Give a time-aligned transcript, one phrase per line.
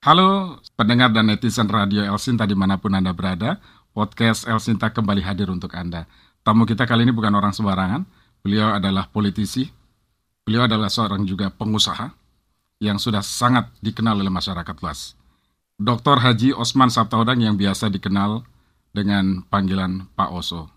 [0.00, 3.60] Halo pendengar dan netizen Radio Elsinta di mana pun Anda berada,
[3.92, 6.08] podcast Elsinta kembali hadir untuk Anda.
[6.40, 8.08] Tamu kita kali ini bukan orang sembarangan,
[8.40, 9.68] beliau adalah politisi,
[10.48, 12.16] beliau adalah seorang juga pengusaha
[12.80, 15.20] yang sudah sangat dikenal oleh masyarakat luas.
[15.76, 16.16] Dr.
[16.16, 18.40] Haji Osman Sabtaudang yang biasa dikenal
[18.96, 20.72] dengan panggilan Pak Oso.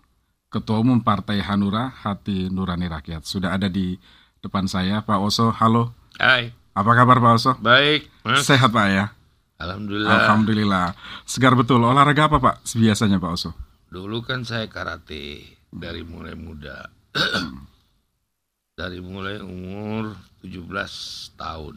[0.52, 3.24] Ketua Umum Partai Hanura Hati Nurani Rakyat.
[3.24, 3.96] Sudah ada di
[4.44, 5.48] depan saya, Pak Oso.
[5.48, 5.96] Halo.
[6.20, 6.63] Hai.
[6.74, 7.52] Apa kabar Pak Oso?
[7.62, 8.42] Baik, Mas.
[8.42, 9.14] Sehat Pak ya?
[9.62, 10.10] Alhamdulillah.
[10.26, 10.86] Alhamdulillah.
[11.22, 11.78] Segar betul.
[11.86, 13.50] Olahraga apa Pak biasanya Pak Oso?
[13.86, 16.90] Dulu kan saya karate dari mulai muda.
[18.80, 21.76] dari mulai umur 17 tahun.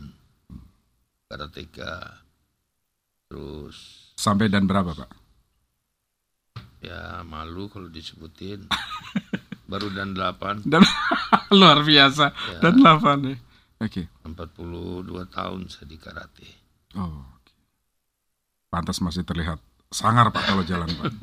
[1.29, 1.93] Karateka.
[3.29, 3.77] Terus
[4.17, 5.29] Sampai dan berapa Pak?
[6.77, 8.65] ya malu kalau disebutin.
[9.67, 10.79] Baru dan 8, Dan
[11.59, 12.31] luar biasa.
[12.31, 12.59] Ya.
[12.63, 13.37] Dan 8 nih.
[13.77, 14.09] Oke.
[14.25, 16.47] 42 tahun saya di karate.
[16.97, 17.21] Oh.
[17.21, 17.53] oke.
[18.73, 19.61] Pantas masih terlihat
[19.93, 21.13] sangar Pak kalau jalan Pak.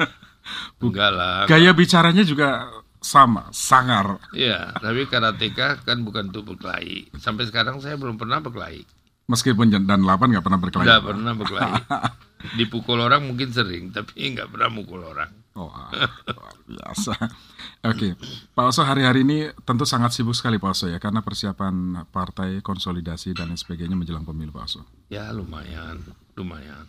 [0.82, 1.46] Enggak lah.
[1.46, 2.68] Gaya bicaranya juga
[3.02, 4.18] sama, sangar.
[4.34, 7.14] Iya, tapi karateka kan bukan untuk berkelahi.
[7.22, 8.82] Sampai sekarang saya belum pernah berkelahi.
[9.26, 10.86] Meskipun dan 8 nggak pernah berkelahi.
[10.86, 11.02] Pak.
[11.02, 11.74] pernah berkelahi.
[12.58, 15.30] Dipukul orang mungkin sering, tapi nggak pernah mukul orang.
[15.56, 15.88] Oh, ah,
[16.28, 17.16] luar biasa.
[17.88, 18.12] Oke,
[18.52, 23.32] Pak Oso hari-hari ini tentu sangat sibuk sekali Pak Oso ya, karena persiapan partai konsolidasi
[23.32, 24.84] dan sebagainya menjelang pemilu Pak Oso.
[25.08, 26.04] Ya lumayan,
[26.36, 26.84] lumayan.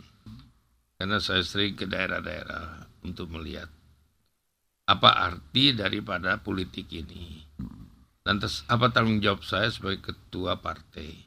[1.00, 3.72] Karena saya sering ke daerah-daerah untuk melihat
[4.84, 7.40] apa arti daripada politik ini.
[8.28, 11.24] Lantas apa tanggung jawab saya sebagai ketua partai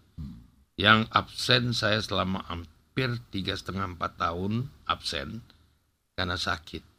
[0.78, 5.42] yang absen saya selama hampir tiga setengah empat tahun absen
[6.14, 6.91] karena sakit.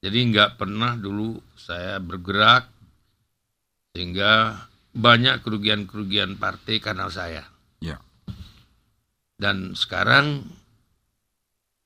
[0.00, 2.72] Jadi nggak pernah dulu saya bergerak
[3.92, 4.64] sehingga
[4.96, 7.44] banyak kerugian-kerugian partai karena saya.
[7.84, 8.00] Ya,
[9.36, 10.48] Dan sekarang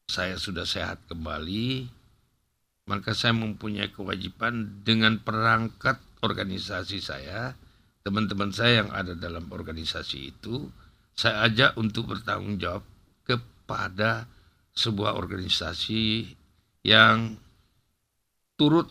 [0.07, 1.91] saya sudah sehat kembali,
[2.87, 7.57] maka saya mempunyai kewajiban dengan perangkat organisasi saya,
[8.05, 10.69] teman-teman saya yang ada dalam organisasi itu,
[11.17, 12.85] saya ajak untuk bertanggung jawab
[13.25, 14.29] kepada
[14.77, 16.31] sebuah organisasi
[16.85, 17.41] yang
[18.55, 18.89] turut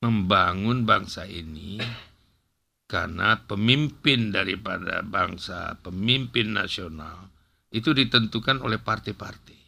[0.00, 1.82] membangun bangsa ini
[2.86, 7.26] karena pemimpin daripada bangsa, pemimpin nasional
[7.74, 9.58] itu ditentukan oleh partai-partai.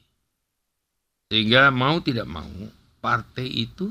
[1.29, 2.49] Sehingga mau tidak mau,
[3.03, 3.91] partai itu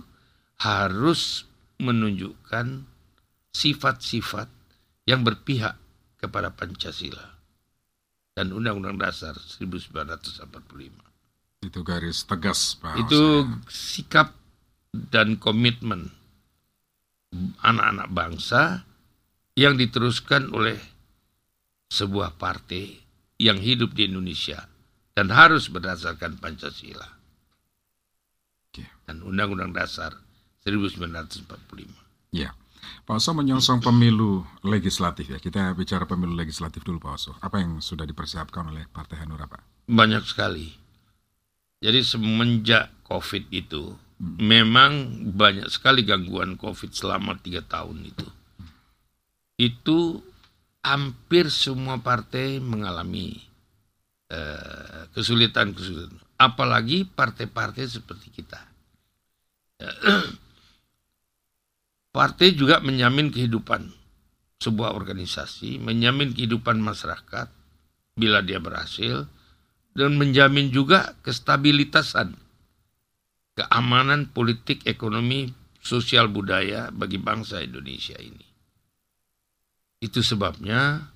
[0.64, 1.46] harus
[1.78, 2.88] menunjukkan
[3.54, 4.50] sifat-sifat
[5.06, 5.78] yang berpihak
[6.18, 7.38] kepada Pancasila
[8.34, 10.46] dan Undang-Undang Dasar 1945.
[11.58, 14.30] itu garis tegas Pak Itu sikap
[14.94, 16.12] dan komitmen
[17.62, 18.88] anak-anak bangsa
[19.58, 20.78] yang diteruskan oleh
[21.92, 22.98] sebuah partai
[23.38, 24.68] yang hidup di Indonesia
[25.18, 27.18] dan harus berdasarkan Pancasila
[29.08, 30.12] dan Undang-Undang Dasar
[30.68, 32.36] 1945.
[32.36, 32.52] Ya,
[33.08, 35.40] Pak Oso menyongsong pemilu legislatif ya.
[35.40, 37.32] Kita bicara pemilu legislatif dulu Pak Oso.
[37.40, 39.88] Apa yang sudah dipersiapkan oleh Partai Hanura Pak?
[39.88, 40.76] Banyak sekali.
[41.80, 48.28] Jadi semenjak COVID itu, memang banyak sekali gangguan COVID selama tiga tahun itu.
[49.58, 50.22] Itu
[50.82, 53.38] hampir semua partai mengalami
[54.30, 56.18] eh, kesulitan-kesulitan.
[56.38, 58.62] Apalagi partai-partai seperti kita.
[62.18, 63.94] Partai juga menjamin kehidupan
[64.58, 67.46] sebuah organisasi, menjamin kehidupan masyarakat
[68.18, 69.30] bila dia berhasil,
[69.94, 72.34] dan menjamin juga kestabilitasan,
[73.58, 75.50] keamanan politik, ekonomi,
[75.82, 78.46] sosial budaya bagi bangsa Indonesia ini.
[79.98, 81.10] Itu sebabnya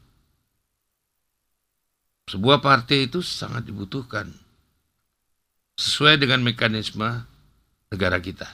[2.26, 4.34] sebuah partai itu sangat dibutuhkan
[5.78, 7.30] sesuai dengan mekanisme
[7.94, 8.50] negara kita.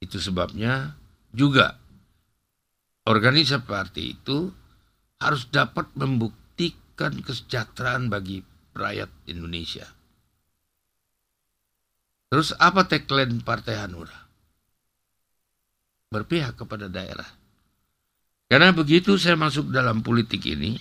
[0.00, 0.96] Itu sebabnya
[1.36, 1.76] juga
[3.04, 4.48] organisasi partai itu
[5.20, 8.40] harus dapat membuktikan kesejahteraan bagi
[8.72, 9.84] rakyat Indonesia.
[12.32, 14.16] Terus apa tagline Partai Hanura?
[16.08, 17.28] Berpihak kepada daerah.
[18.48, 20.80] Karena begitu saya masuk dalam politik ini,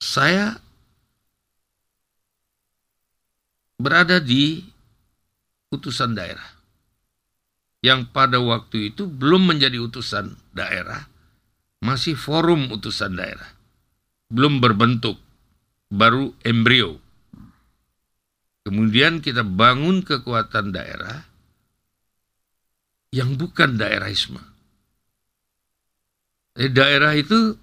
[0.00, 0.56] saya
[3.76, 4.64] berada di
[5.68, 6.56] utusan daerah.
[7.84, 11.04] Yang pada waktu itu belum menjadi utusan daerah,
[11.84, 13.52] masih forum utusan daerah.
[14.32, 15.20] Belum berbentuk,
[15.92, 17.09] baru embrio.
[18.60, 21.24] Kemudian kita bangun kekuatan daerah
[23.10, 24.42] yang bukan daerahisme.
[26.54, 27.56] Di daerah itu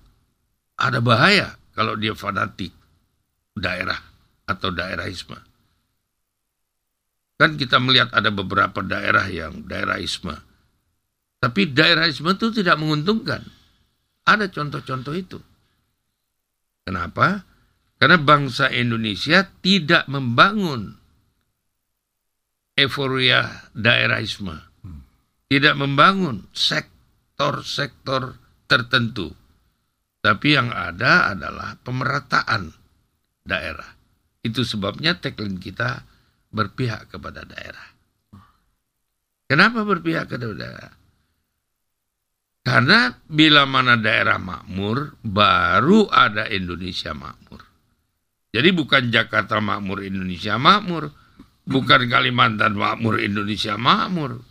[0.77, 2.73] ada bahaya kalau dia fanatik
[3.53, 3.99] daerah
[4.49, 5.37] atau daerahisme.
[7.37, 10.33] Kan kita melihat ada beberapa daerah yang daerahisme.
[11.37, 13.45] Tapi daerahisme itu tidak menguntungkan.
[14.25, 15.37] Ada contoh-contoh itu.
[16.81, 17.45] Kenapa?
[17.97, 20.93] Karena bangsa Indonesia tidak membangun
[22.77, 24.53] euforia daerahisme.
[25.47, 28.37] Tidak membangun sektor-sektor
[28.69, 29.33] tertentu.
[30.21, 32.69] Tapi yang ada adalah pemerataan
[33.41, 33.95] daerah.
[34.43, 36.03] Itu sebabnya tagline kita
[36.53, 37.87] berpihak kepada daerah.
[39.47, 40.93] Kenapa berpihak kepada daerah?
[42.67, 47.66] Karena bila mana daerah makmur, baru ada Indonesia makmur.
[48.57, 51.13] Jadi bukan Jakarta makmur, Indonesia makmur.
[51.69, 54.41] Bukan Kalimantan makmur, Indonesia makmur.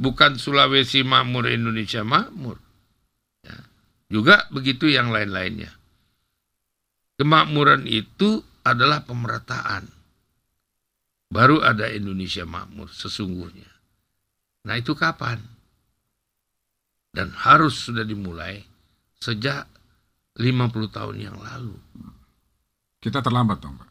[0.00, 2.56] Bukan Sulawesi makmur, Indonesia makmur.
[3.44, 3.60] Ya.
[4.08, 5.76] Juga begitu yang lain-lainnya.
[7.20, 9.92] Kemakmuran itu adalah pemerataan
[11.28, 13.68] baru ada Indonesia makmur sesungguhnya.
[14.64, 15.42] Nah itu kapan?
[17.12, 18.64] Dan harus sudah dimulai
[19.20, 19.68] sejak
[20.38, 21.76] 50 tahun yang lalu.
[23.04, 23.90] Kita terlambat dong Pak?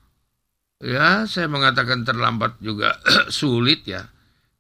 [0.81, 2.97] Ya saya mengatakan terlambat juga
[3.29, 4.09] sulit ya.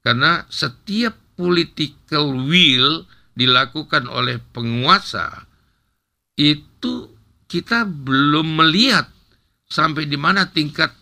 [0.05, 5.49] Karena setiap political will dilakukan oleh penguasa
[6.37, 7.09] itu
[7.49, 9.09] kita belum melihat
[9.65, 10.93] sampai di mana tingkat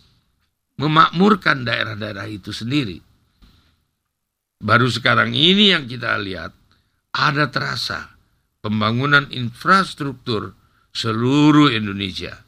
[0.80, 2.98] memakmurkan daerah-daerah itu sendiri.
[4.62, 6.56] Baru sekarang ini yang kita lihat
[7.12, 8.16] ada terasa
[8.64, 10.56] pembangunan infrastruktur
[10.94, 12.41] seluruh Indonesia.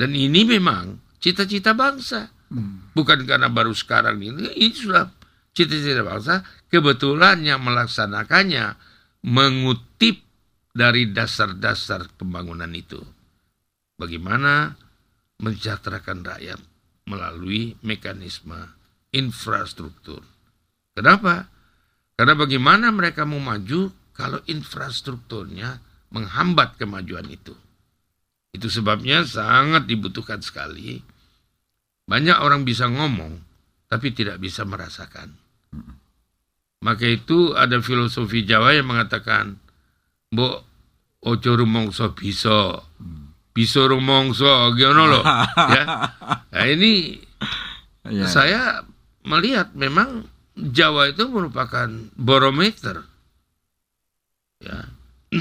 [0.00, 2.32] Dan ini memang cita-cita bangsa.
[2.48, 2.88] Hmm.
[2.96, 5.12] Bukan karena baru sekarang ini, ini sudah
[5.52, 6.40] cita-cita bangsa.
[6.72, 8.80] Kebetulan yang melaksanakannya
[9.28, 10.24] mengutip
[10.72, 12.96] dari dasar-dasar pembangunan itu.
[14.00, 14.72] Bagaimana
[15.44, 16.60] mensejahterakan rakyat
[17.04, 18.56] melalui mekanisme
[19.12, 20.24] infrastruktur.
[20.96, 21.52] Kenapa?
[22.16, 25.80] Karena bagaimana mereka mau maju kalau infrastrukturnya
[26.12, 27.52] menghambat kemajuan itu.
[28.50, 30.98] Itu sebabnya sangat dibutuhkan sekali.
[32.10, 33.38] Banyak orang bisa ngomong,
[33.86, 35.30] tapi tidak bisa merasakan.
[36.80, 39.60] Maka itu ada filosofi Jawa yang mengatakan,
[40.34, 40.56] Mbok
[41.20, 42.80] ojo rumongso bisa,
[43.52, 45.24] bisa rumongso, gimana loh.
[45.76, 45.84] ya.
[46.50, 47.20] Nah ini
[48.08, 48.26] ya.
[48.26, 48.82] saya
[49.28, 50.26] melihat memang
[50.56, 53.06] Jawa itu merupakan barometer.
[54.60, 54.90] Ya.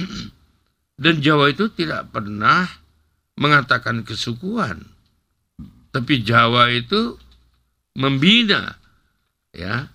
[1.00, 2.68] Dan Jawa itu tidak pernah
[3.40, 4.84] mengatakan kesukuan.
[5.90, 7.18] Tapi Jawa itu
[7.98, 8.78] membina
[9.56, 9.90] ya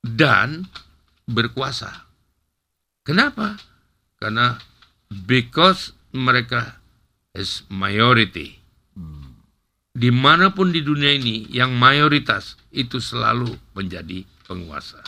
[0.00, 0.64] dan
[1.28, 2.08] berkuasa.
[3.02, 3.58] Kenapa?
[4.16, 4.56] Karena
[5.10, 6.78] because mereka
[7.34, 8.62] is majority
[9.92, 15.04] di mana pun di dunia ini yang mayoritas itu selalu menjadi penguasa.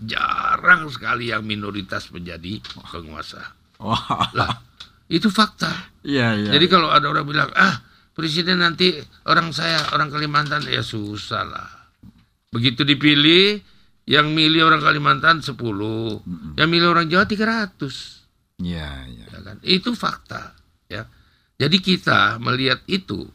[0.00, 3.52] Jarang sekali yang minoritas menjadi penguasa.
[3.76, 4.32] Wah.
[4.32, 4.64] Lah,
[5.06, 5.70] itu fakta.
[6.02, 6.50] Iya, iya.
[6.54, 7.82] Jadi kalau ada orang bilang, ah
[8.16, 11.70] presiden nanti orang saya orang Kalimantan ya susah lah.
[12.50, 13.60] Begitu dipilih,
[14.06, 18.62] yang milih orang Kalimantan 10, mm yang milih orang Jawa 300.
[18.62, 19.26] Iya, iya.
[19.30, 19.56] Ya kan?
[19.60, 20.54] Itu fakta,
[20.86, 21.04] ya.
[21.56, 23.26] Jadi kita melihat itu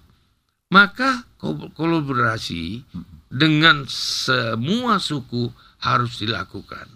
[0.72, 1.28] maka
[1.76, 2.80] kolaborasi
[3.28, 5.52] dengan semua suku
[5.84, 6.88] harus dilakukan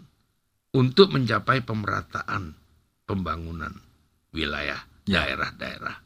[0.71, 2.55] untuk mencapai pemerataan
[3.03, 3.84] pembangunan
[4.35, 5.23] wilayah ya.
[5.23, 6.03] daerah-daerah.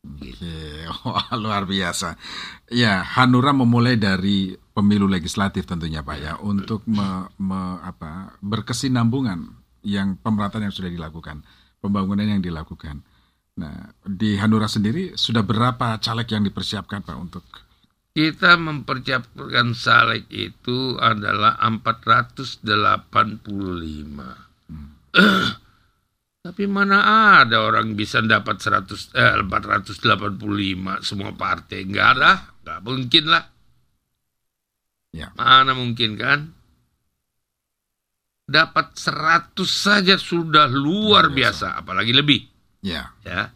[0.00, 0.32] Oke,
[1.04, 2.16] Wah, luar biasa.
[2.72, 10.16] Ya, Hanura memulai dari pemilu legislatif tentunya Pak ya, untuk me, me, apa, berkesinambungan yang
[10.20, 11.44] pemerataan yang sudah dilakukan,
[11.84, 13.04] pembangunan yang dilakukan.
[13.60, 17.44] Nah, di Hanura sendiri sudah berapa caleg yang dipersiapkan Pak untuk
[18.10, 22.66] kita mempersiapkan caleg itu adalah 485.
[24.66, 24.90] Hmm.
[26.40, 27.04] Tapi mana
[27.44, 31.84] ada orang bisa dapat 100 eh, 485 semua partai?
[31.84, 32.32] Enggak ada,
[32.64, 33.44] enggak mungkin lah.
[35.12, 35.28] Ya.
[35.36, 36.56] Mana mungkin kan?
[38.50, 42.40] Dapat 100 saja sudah luar biasa, biasa apalagi lebih.
[42.80, 43.12] Ya.
[43.20, 43.52] Ya.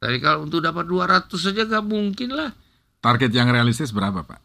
[0.00, 2.52] Tapi kalau untuk dapat 200 saja gak mungkin lah.
[3.00, 4.40] Target yang realistis berapa, Pak?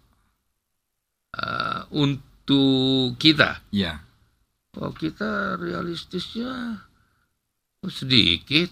[1.35, 3.63] Uh, untuk kita?
[3.71, 4.03] Ya.
[4.75, 6.83] Oh, kita realistisnya
[7.89, 8.69] sedikit.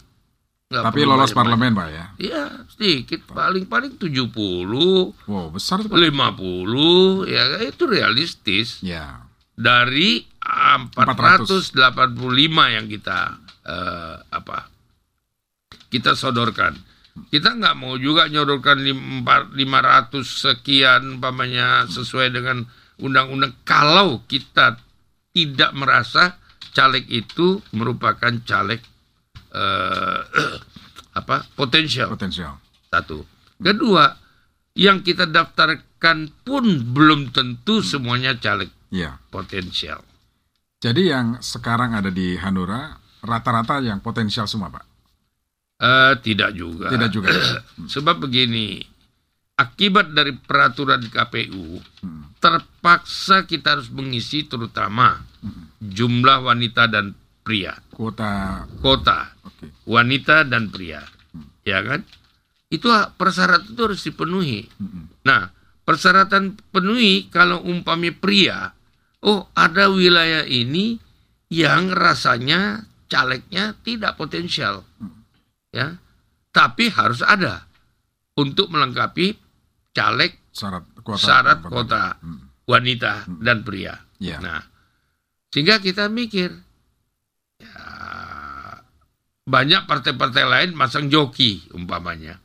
[0.74, 2.06] Gak Tapi lolos parlemen, Pak ya?
[2.18, 3.30] Iya, sedikit.
[3.30, 5.14] Paling-paling 70.
[5.30, 5.86] Wow, besar.
[5.86, 5.94] Pak.
[5.94, 7.30] 50.
[7.30, 8.82] Ya, itu realistis.
[8.82, 9.22] Ya.
[9.54, 10.26] Dari
[10.98, 12.74] 485 400.
[12.74, 13.38] yang kita
[13.70, 14.74] uh, apa
[15.94, 16.74] kita sodorkan.
[17.30, 22.66] Kita nggak mau juga nyodorkan lim- empat- 500 sekian umpamanya sesuai dengan
[22.98, 24.82] undang-undang kalau kita
[25.30, 26.42] tidak merasa
[26.74, 28.82] caleg itu merupakan caleg
[29.54, 30.20] eh,
[31.20, 32.58] apa potensial Potensial.
[32.90, 33.22] satu.
[33.58, 34.10] Kedua,
[34.74, 39.18] yang kita daftarkan pun belum tentu semuanya caleg Iya.
[39.30, 40.02] potensial.
[40.78, 44.86] Jadi yang sekarang ada di Hanura rata-rata yang potensial semua, Pak.
[45.80, 46.92] Eh, tidak juga.
[46.92, 47.30] Tidak juga.
[47.94, 48.84] Sebab begini,
[49.56, 52.36] akibat dari peraturan KPU, Hmm.
[52.38, 55.24] terpaksa kita harus mengisi terutama
[55.80, 59.43] jumlah wanita dan pria, Kuota kota oke.
[59.86, 61.04] Wanita dan pria,
[61.64, 62.02] ya kan?
[62.70, 64.66] Itu persyaratan itu harus dipenuhi.
[64.66, 65.22] Mm-mm.
[65.28, 65.52] Nah,
[65.84, 68.58] persyaratan penuhi kalau umpamanya pria,
[69.22, 70.98] oh ada wilayah ini
[71.54, 74.82] yang rasanya calegnya tidak potensial,
[75.70, 76.00] ya,
[76.50, 77.70] tapi harus ada
[78.34, 79.38] untuk melengkapi
[79.94, 81.22] caleg Syarat kuota.
[81.22, 82.50] syarat kota Hmm.
[82.66, 83.94] wanita dan pria.
[84.18, 84.42] Iya.
[84.42, 84.62] Nah,
[85.54, 86.50] sehingga kita mikir,
[89.44, 92.40] banyak partai-partai lain masang joki umpamanya.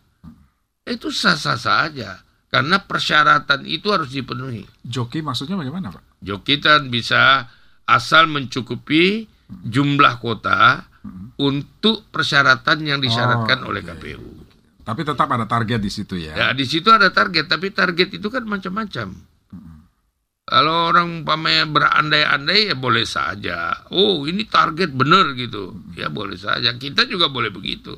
[0.83, 2.23] Itu sah-sah saja.
[2.49, 4.65] Karena persyaratan itu harus dipenuhi.
[4.81, 6.25] Joki maksudnya bagaimana, Pak?
[6.25, 7.45] Joki kan bisa
[7.85, 10.89] asal mencukupi jumlah kota
[11.37, 14.01] untuk persyaratan yang disyaratkan Oh, oleh oke.
[14.01, 14.25] KPU.
[14.81, 16.33] Tapi tetap ada target di situ ya.
[16.33, 19.13] Ya, di situ ada target, tapi target itu kan macam-macam.
[20.49, 23.85] Kalau orang umpamanya berandai-andai ya boleh saja.
[23.93, 25.77] Oh, ini target benar gitu.
[25.93, 26.73] Ya boleh saja.
[26.73, 27.93] Kita juga boleh begitu.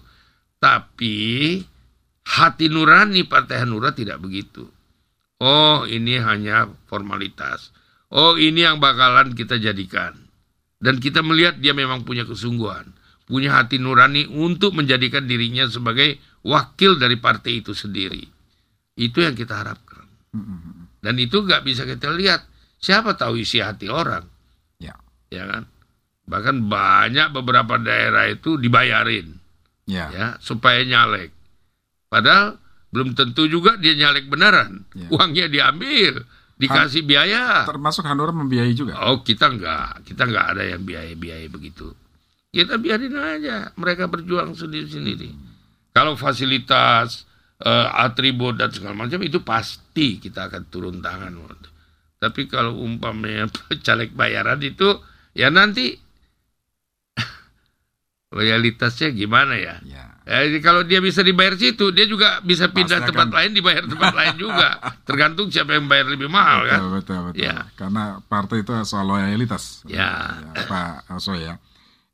[0.59, 1.63] Tapi
[2.27, 4.67] hati nurani Partai Hanura tidak begitu.
[5.39, 7.71] Oh, ini hanya formalitas.
[8.11, 10.19] Oh, ini yang bakalan kita jadikan.
[10.83, 12.91] Dan kita melihat dia memang punya kesungguhan,
[13.31, 18.27] punya hati nurani untuk menjadikan dirinya sebagai wakil dari partai itu sendiri.
[18.99, 20.03] Itu yang kita harapkan.
[21.01, 22.45] Dan itu nggak bisa kita lihat.
[22.81, 24.25] Siapa tahu isi hati orang,
[24.81, 24.97] Ya.
[25.29, 25.69] ya kan?
[26.25, 29.37] Bahkan banyak beberapa daerah itu dibayarin,
[29.85, 30.09] Ya.
[30.13, 31.29] ya, supaya nyalek.
[32.09, 32.57] Padahal
[32.89, 34.89] belum tentu juga dia nyalek beneran.
[34.97, 35.13] Ya.
[35.13, 36.25] Uangnya diambil,
[36.57, 37.69] dikasih biaya.
[37.69, 38.97] Termasuk Hanura membiayai juga.
[39.09, 41.93] Oh kita enggak, kita enggak ada yang biaya-biaya begitu.
[42.51, 45.31] Kita biarin aja, mereka berjuang sendiri-sendiri.
[45.95, 47.29] Kalau fasilitas,
[47.61, 51.37] eh, atribut dan segala macam itu pasti kita akan turun tangan.
[52.21, 53.49] Tapi kalau umpamanya
[53.87, 55.01] caleg bayaran itu,
[55.33, 55.97] ya nanti
[58.37, 59.77] loyalitasnya gimana ya?
[59.83, 60.07] Ya.
[60.31, 63.51] Ya, jadi kalau dia bisa dibayar situ, dia juga bisa pindah Pasti tempat akan- lain,
[63.51, 64.69] dibayar tempat lain juga.
[65.09, 66.79] Tergantung siapa yang bayar lebih mahal kan.
[66.79, 67.41] Betul, betul, betul.
[67.43, 67.57] Ya.
[67.75, 69.83] Karena partai itu soal loyalitas.
[69.91, 70.39] Ya.
[70.71, 71.59] Pak Oso ya.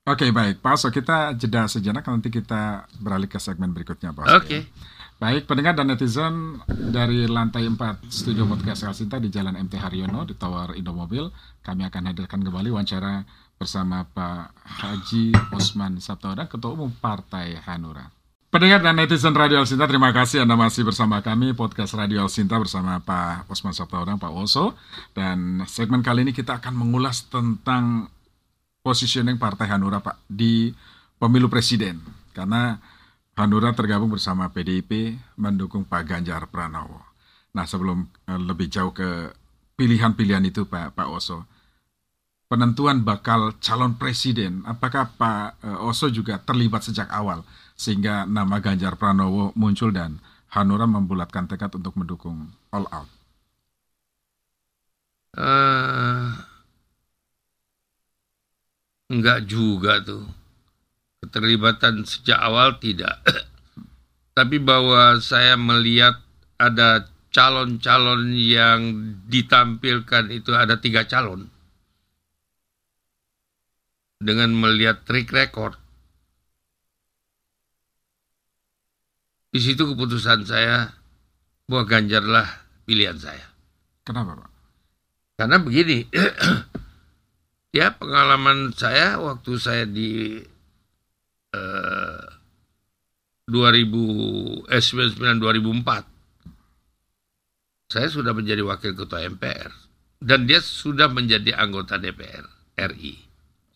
[0.09, 0.65] Oke, baik.
[0.65, 4.37] Pak Oso, kita jeda sejenak, nanti kita beralih ke segmen berikutnya, Pak Oso.
[4.41, 4.65] Oke.
[4.65, 4.96] ya.
[5.17, 10.37] Baik, pendengar dan netizen dari lantai 4 studio podcast Elsinta di Jalan MT Haryono di
[10.37, 11.33] Tower Indomobil,
[11.65, 13.25] kami akan hadirkan kembali wawancara
[13.57, 18.13] bersama Pak Haji Usman Sabtaodang, Ketua Umum Partai Hanura.
[18.53, 23.01] Pendengar dan netizen Radio Elsinta, terima kasih Anda masih bersama kami, podcast Radio Elsinta bersama
[23.01, 24.77] Pak Usman Sabtaodang, Pak Oso.
[25.17, 28.13] Dan segmen kali ini kita akan mengulas tentang
[28.85, 30.77] positioning Partai Hanura, Pak, di
[31.17, 32.05] pemilu presiden.
[32.37, 32.77] Karena
[33.37, 37.05] Hanura tergabung bersama PDIP mendukung Pak Ganjar Pranowo.
[37.53, 39.33] Nah, sebelum eh, lebih jauh ke
[39.77, 41.45] pilihan-pilihan itu, Pak, Pak Oso,
[42.49, 47.45] penentuan bakal calon presiden, apakah Pak eh, Oso juga terlibat sejak awal
[47.77, 50.17] sehingga nama Ganjar Pranowo muncul dan
[50.57, 53.09] Hanura membulatkan tekad untuk mendukung all out?
[55.37, 56.29] eh
[59.13, 60.25] enggak juga tuh.
[61.27, 63.21] Keterlibatan sejak awal tidak.
[64.37, 66.23] Tapi bahwa saya melihat
[66.57, 68.81] ada calon-calon yang
[69.29, 71.53] ditampilkan itu ada tiga calon.
[74.17, 75.77] Dengan melihat track record.
[79.53, 80.93] Di situ keputusan saya
[81.69, 82.49] bahwa Ganjarlah
[82.89, 83.45] pilihan saya.
[84.07, 84.51] Kenapa, Pak?
[85.37, 86.09] Karena begini,
[87.77, 90.41] ya pengalaman saya waktu saya di
[91.57, 92.25] eh,
[93.49, 96.17] 2000 eh 99 2004
[97.87, 99.71] saya sudah menjadi wakil ketua MPR
[100.19, 102.45] dan dia sudah menjadi anggota DPR
[102.77, 103.15] RI.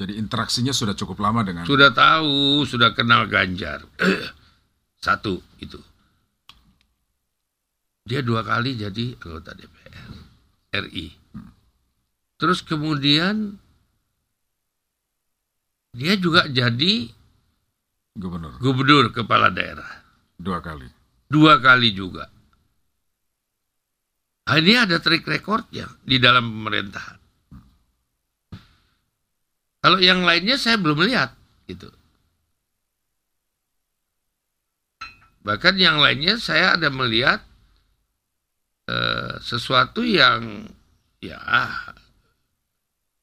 [0.01, 3.85] Jadi interaksinya sudah cukup lama dengan Sudah tahu, sudah kenal Ganjar.
[5.05, 5.77] Satu itu.
[8.09, 10.11] Dia dua kali jadi anggota DPR
[10.89, 11.07] RI.
[12.41, 13.61] Terus kemudian
[15.93, 17.13] dia juga jadi
[18.21, 18.61] gubernur.
[18.61, 19.89] gubernur kepala daerah.
[20.37, 20.87] Dua kali.
[21.27, 22.29] Dua kali juga.
[24.51, 27.19] Nah, ini ada track recordnya di dalam pemerintahan.
[29.81, 31.33] Kalau yang lainnya saya belum lihat
[31.71, 31.89] gitu.
[35.41, 37.41] Bahkan yang lainnya saya ada melihat
[38.91, 40.69] uh, sesuatu yang
[41.25, 41.41] ya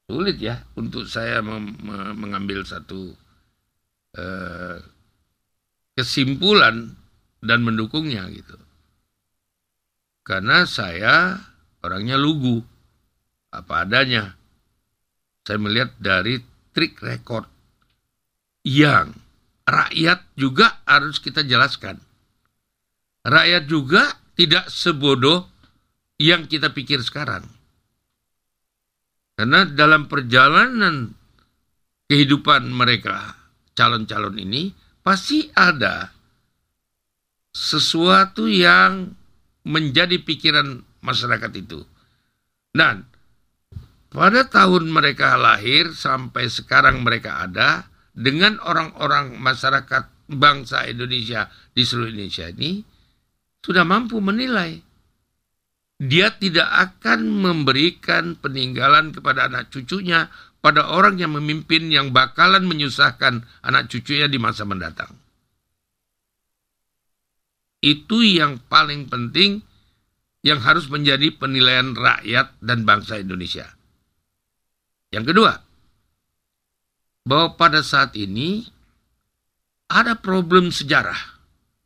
[0.08, 3.12] sulit ya untuk saya mengambil satu
[4.16, 4.78] uh,
[5.98, 6.94] kesimpulan
[7.42, 8.56] dan mendukungnya gitu.
[10.22, 11.40] Karena saya
[11.80, 12.60] orangnya lugu,
[13.48, 14.36] apa adanya.
[15.44, 16.36] Saya melihat dari
[16.76, 17.48] trik record
[18.68, 19.16] yang
[19.64, 21.96] rakyat juga harus kita jelaskan.
[23.24, 25.48] Rakyat juga tidak sebodoh
[26.20, 27.48] yang kita pikir sekarang.
[29.38, 31.14] Karena dalam perjalanan
[32.10, 33.37] kehidupan mereka,
[33.78, 34.74] calon-calon ini,
[35.06, 36.10] pasti ada
[37.54, 39.14] sesuatu yang
[39.62, 41.86] menjadi pikiran masyarakat itu.
[42.74, 43.06] Dan
[44.10, 52.10] pada tahun mereka lahir sampai sekarang mereka ada dengan orang-orang masyarakat bangsa Indonesia di seluruh
[52.10, 52.82] Indonesia ini
[53.62, 54.80] sudah mampu menilai
[55.98, 60.30] dia tidak akan memberikan peninggalan kepada anak cucunya
[60.68, 65.08] pada orang yang memimpin yang bakalan menyusahkan anak cucunya di masa mendatang.
[67.80, 69.64] Itu yang paling penting
[70.44, 73.64] yang harus menjadi penilaian rakyat dan bangsa Indonesia.
[75.08, 75.56] Yang kedua,
[77.24, 78.68] bahwa pada saat ini
[79.88, 81.16] ada problem sejarah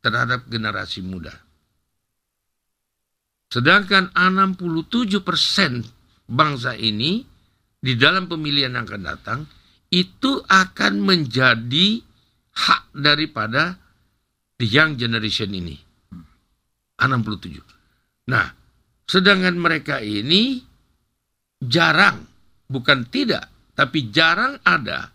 [0.02, 1.38] terhadap generasi muda.
[3.46, 5.22] Sedangkan 67%
[6.26, 7.30] bangsa ini
[7.82, 9.40] di dalam pemilihan yang akan datang
[9.90, 12.00] itu akan menjadi
[12.54, 13.76] hak daripada
[14.56, 15.76] the young generation ini.
[17.02, 18.30] 67.
[18.30, 18.46] Nah,
[19.10, 20.62] sedangkan mereka ini
[21.58, 22.22] jarang,
[22.70, 25.10] bukan tidak, tapi jarang ada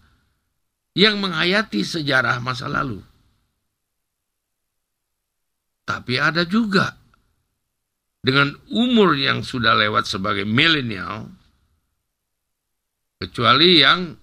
[0.92, 3.00] yang menghayati sejarah masa lalu.
[5.88, 7.00] Tapi ada juga
[8.20, 11.32] dengan umur yang sudah lewat sebagai milenial,
[13.18, 14.14] kecuali yang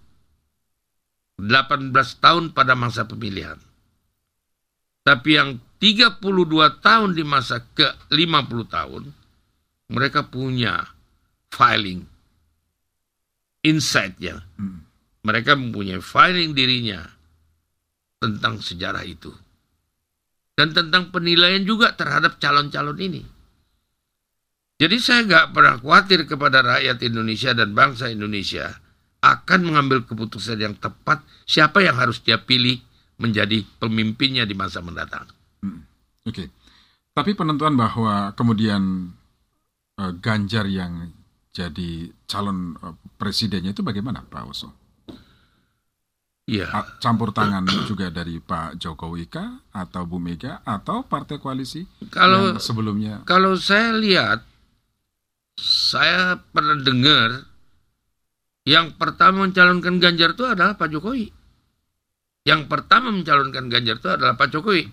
[1.39, 1.91] 18
[2.23, 3.59] tahun pada masa pemilihan.
[5.05, 6.23] Tapi yang 32
[6.81, 9.03] tahun di masa ke 50 tahun,
[9.93, 10.81] mereka punya
[11.53, 12.07] filing
[13.67, 14.41] insight-nya.
[14.57, 14.81] Hmm.
[15.25, 17.05] Mereka mempunyai filing dirinya
[18.21, 19.33] tentang sejarah itu.
[20.55, 23.23] Dan tentang penilaian juga terhadap calon-calon ini.
[24.79, 28.84] Jadi saya nggak pernah khawatir kepada rakyat Indonesia dan bangsa Indonesia
[29.25, 32.77] akan mengambil keputusan yang tepat siapa yang harus dia pilih
[33.17, 35.25] menjadi pemimpinnya di masa mendatang.
[35.65, 35.87] Hmm.
[36.29, 36.45] Oke.
[36.45, 36.49] Okay.
[37.15, 39.15] Tapi penentuan bahwa kemudian
[40.03, 41.15] uh, Ganjar yang
[41.55, 44.75] jadi calon uh, presidennya itu bagaimana, Pak Oso?
[46.45, 46.69] Iya.
[46.99, 52.61] Campur tangan juga dari Pak Jokowi kah atau Bu Mega atau partai koalisi kalau, yang
[52.61, 53.23] sebelumnya?
[53.25, 54.43] Kalau saya lihat,
[55.57, 57.54] saya pernah dengar
[58.65, 61.29] yang pertama mencalonkan Ganjar itu adalah Pak Jokowi.
[62.45, 64.85] Yang pertama mencalonkan Ganjar itu adalah Pak Jokowi.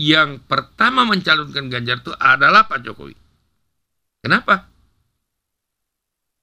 [0.00, 3.16] Yang pertama mencalonkan Ganjar itu adalah Pak Jokowi.
[4.24, 4.72] Kenapa?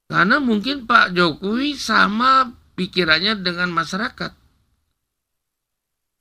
[0.06, 4.32] Karena mungkin Pak Jokowi sama pikirannya dengan masyarakat.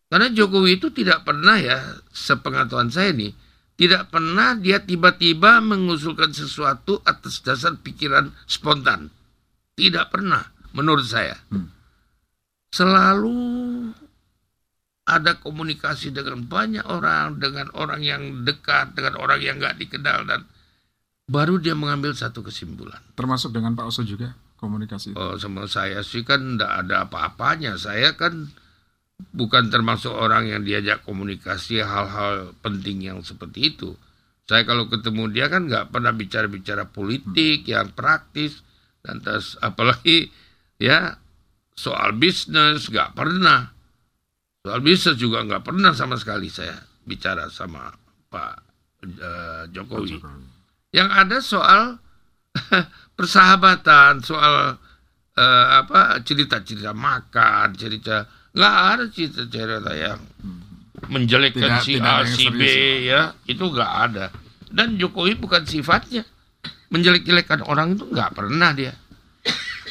[0.09, 3.33] Karena Jokowi itu tidak pernah ya, sepengetahuan saya nih,
[3.77, 9.11] tidak pernah dia tiba-tiba mengusulkan sesuatu atas dasar pikiran spontan.
[9.75, 11.35] Tidak pernah, menurut saya.
[11.51, 11.75] Hmm
[12.75, 13.39] selalu
[15.05, 20.43] ada komunikasi dengan banyak orang, dengan orang yang dekat, dengan orang yang nggak dikenal dan
[21.29, 22.99] baru dia mengambil satu kesimpulan.
[23.15, 25.15] Termasuk dengan Pak Oso juga komunikasi.
[25.15, 27.77] Oh, sama saya sih kan tidak ada apa-apanya.
[27.77, 28.49] Saya kan
[29.31, 33.93] bukan termasuk orang yang diajak komunikasi hal-hal penting yang seperti itu.
[34.49, 37.71] Saya kalau ketemu dia kan nggak pernah bicara-bicara politik hmm.
[37.71, 38.64] yang praktis
[39.05, 40.33] dan terus apalagi
[40.81, 41.13] ya
[41.77, 43.69] soal bisnis nggak pernah.
[44.65, 46.73] Soal bisnis juga nggak pernah sama sekali saya
[47.05, 47.93] bicara sama
[48.33, 48.53] Pak
[49.21, 50.17] uh, Jokowi.
[50.89, 51.83] Yang ada soal
[53.17, 54.81] persahabatan soal
[55.37, 60.19] uh, apa cerita-cerita makan cerita nggak ada cerita-cerita yang
[61.11, 62.61] menjelekkan tidak, si A si B
[63.05, 63.37] ya.
[63.45, 64.33] Itu nggak ada.
[64.65, 66.25] Dan Jokowi bukan sifatnya
[66.93, 68.93] menjelek-jelekan orang itu nggak pernah dia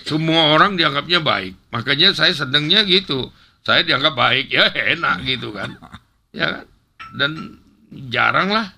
[0.05, 1.57] semua orang dianggapnya baik.
[1.73, 3.33] Makanya saya senengnya gitu.
[3.65, 5.73] Saya dianggap baik, ya enak gitu kan.
[6.37, 6.67] Ya kan?
[7.15, 7.63] dan
[8.11, 8.69] jarang lah.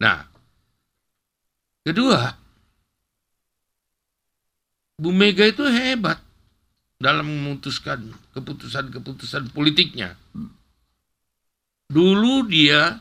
[0.00, 0.24] Nah,
[1.84, 2.32] kedua,
[4.96, 6.16] Bu Mega itu hebat
[6.96, 10.16] dalam memutuskan keputusan-keputusan politiknya.
[11.92, 12.98] Dulu dia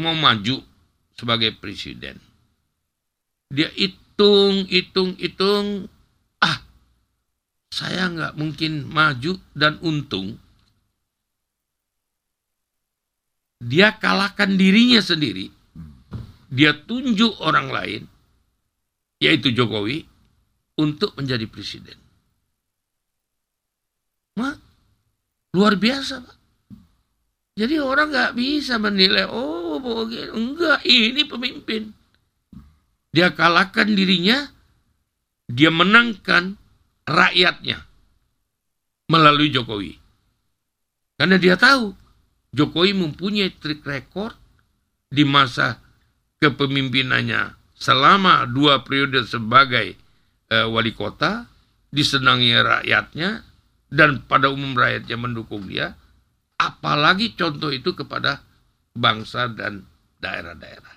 [0.00, 0.64] mau maju
[1.12, 2.16] sebagai presiden.
[3.54, 5.86] Dia hitung, hitung, hitung.
[6.42, 6.58] Ah,
[7.70, 10.42] saya nggak mungkin maju dan untung.
[13.62, 15.48] Dia kalahkan dirinya sendiri.
[16.50, 18.02] Dia tunjuk orang lain,
[19.22, 20.02] yaitu Jokowi,
[20.74, 21.98] untuk menjadi presiden.
[24.34, 24.58] Mak,
[25.54, 26.38] luar biasa, Pak.
[27.54, 29.78] Jadi orang nggak bisa menilai, oh
[30.34, 31.94] enggak, ini pemimpin.
[33.14, 34.50] Dia kalahkan dirinya,
[35.46, 36.58] dia menangkan
[37.06, 37.78] rakyatnya
[39.06, 39.94] melalui Jokowi.
[41.14, 41.94] Karena dia tahu
[42.50, 44.34] Jokowi mempunyai trik rekor
[45.06, 45.78] di masa
[46.42, 49.94] kepemimpinannya selama dua periode sebagai
[50.50, 51.46] uh, wali kota,
[51.94, 53.46] disenangi rakyatnya,
[53.94, 55.94] dan pada umum rakyatnya mendukung dia,
[56.58, 58.42] apalagi contoh itu kepada
[58.90, 59.86] bangsa dan
[60.18, 60.93] daerah-daerah.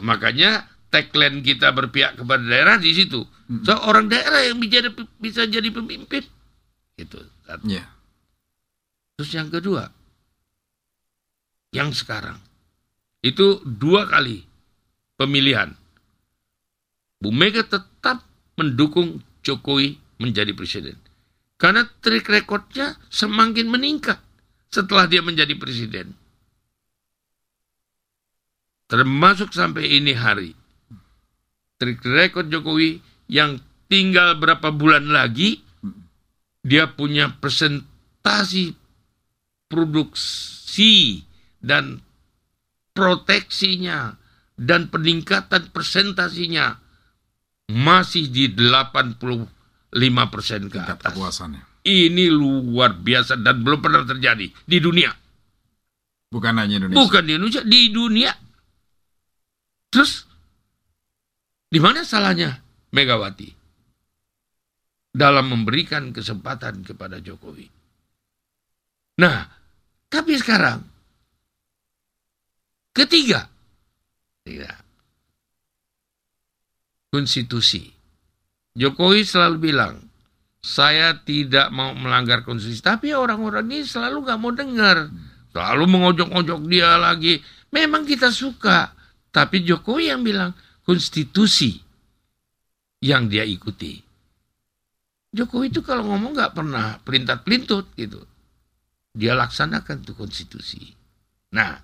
[0.00, 3.24] Makanya tagline kita berpihak kepada daerah di situ.
[3.48, 3.62] Hmm.
[3.64, 6.24] Seorang daerah yang bisa, bisa jadi pemimpin.
[6.96, 7.20] Itu.
[7.68, 7.86] Yeah.
[9.16, 9.88] Terus yang kedua,
[11.72, 12.40] yang sekarang
[13.24, 14.44] itu dua kali
[15.20, 15.72] pemilihan.
[17.20, 18.24] Bu Mega tetap
[18.56, 20.96] mendukung Jokowi menjadi presiden.
[21.56, 24.20] Karena trik rekodnya semakin meningkat
[24.68, 26.12] setelah dia menjadi presiden.
[28.86, 30.54] Termasuk sampai ini hari.
[31.76, 33.58] Trik rekod Jokowi yang
[33.90, 35.60] tinggal berapa bulan lagi,
[36.62, 38.74] dia punya presentasi
[39.66, 41.22] produksi
[41.58, 42.00] dan
[42.94, 44.14] proteksinya
[44.56, 46.78] dan peningkatan presentasinya
[47.68, 49.46] masih di 85
[50.32, 51.12] persen ke atas.
[51.86, 55.10] Ini luar biasa dan belum pernah terjadi di dunia.
[56.26, 56.98] Bukan hanya Indonesia.
[56.98, 58.45] Bukan di Indonesia, di dunia.
[59.90, 60.26] Terus
[61.66, 62.62] di mana salahnya
[62.94, 63.50] Megawati
[65.12, 67.68] dalam memberikan kesempatan kepada Jokowi?
[69.16, 69.48] Nah,
[70.08, 70.80] tapi sekarang
[72.92, 73.48] ketiga,
[74.44, 74.86] tidak
[77.16, 77.92] konstitusi.
[78.76, 80.04] Jokowi selalu bilang,
[80.60, 82.82] saya tidak mau melanggar konstitusi.
[82.82, 85.08] Tapi orang-orang ini selalu nggak mau dengar.
[85.54, 87.40] Selalu mengojok-ojok dia lagi.
[87.72, 88.92] Memang kita suka.
[89.36, 91.76] Tapi Jokowi yang bilang, konstitusi
[93.04, 94.00] yang dia ikuti.
[95.36, 98.24] Jokowi itu kalau ngomong nggak pernah perintah pelintut gitu.
[99.12, 100.88] Dia laksanakan tuh konstitusi.
[101.52, 101.76] Nah,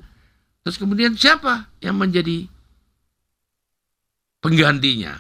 [0.65, 2.49] terus kemudian siapa yang menjadi
[4.41, 5.13] penggantinya.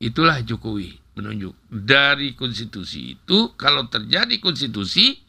[0.00, 1.52] Itulah Jokowi menunjuk.
[1.68, 5.20] Dari konstitusi itu, kalau terjadi konstitusi,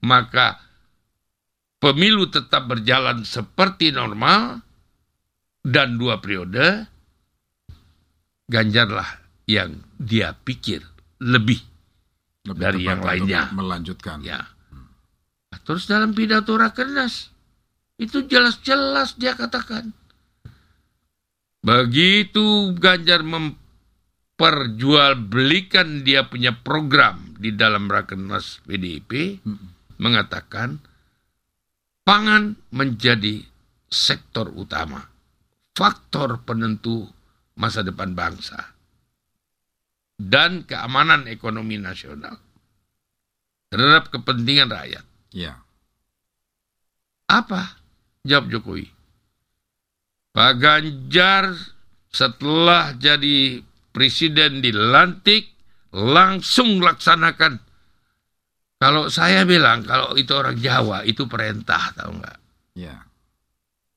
[0.00, 0.56] maka
[1.76, 4.64] pemilu tetap berjalan seperti normal,
[5.62, 6.86] dan dua periode,
[8.48, 10.80] Ganjarlah yang dia pikir
[11.20, 11.60] lebih,
[12.48, 13.52] lebih dari yang lainnya.
[13.52, 14.24] Melanjutkan.
[14.24, 14.40] Ya.
[15.68, 17.28] Terus dalam pidato rakernas,
[18.00, 19.92] itu jelas-jelas dia katakan,
[21.58, 29.98] Begitu Ganjar memperjualbelikan dia punya program di dalam Rakernas PDIP, hmm.
[30.00, 30.78] mengatakan
[32.06, 33.44] pangan menjadi
[33.90, 35.02] sektor utama,
[35.78, 37.06] faktor penentu
[37.54, 38.74] masa depan bangsa
[40.18, 42.34] dan keamanan ekonomi nasional
[43.70, 45.06] terhadap kepentingan rakyat.
[45.30, 45.62] Ya.
[47.30, 47.78] Apa?
[48.26, 48.90] Jawab Jokowi.
[50.34, 51.54] Pak Ganjar
[52.10, 53.62] setelah jadi
[53.94, 55.54] presiden dilantik
[55.94, 57.62] langsung laksanakan.
[58.78, 62.38] Kalau saya bilang kalau itu orang Jawa itu perintah tahu nggak?
[62.78, 63.06] Ya.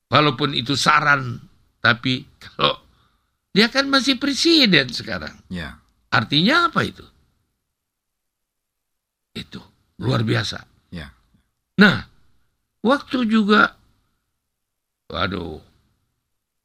[0.10, 1.40] Walaupun itu saran,
[1.82, 2.80] tapi kalau
[3.52, 5.36] dia kan masih presiden sekarang.
[5.52, 5.82] Ya.
[6.08, 7.04] Artinya apa itu?
[9.36, 9.60] Itu
[10.00, 10.64] luar biasa.
[10.94, 11.12] Ya.
[11.76, 12.08] Nah,
[12.84, 13.76] waktu juga,
[15.12, 15.60] waduh,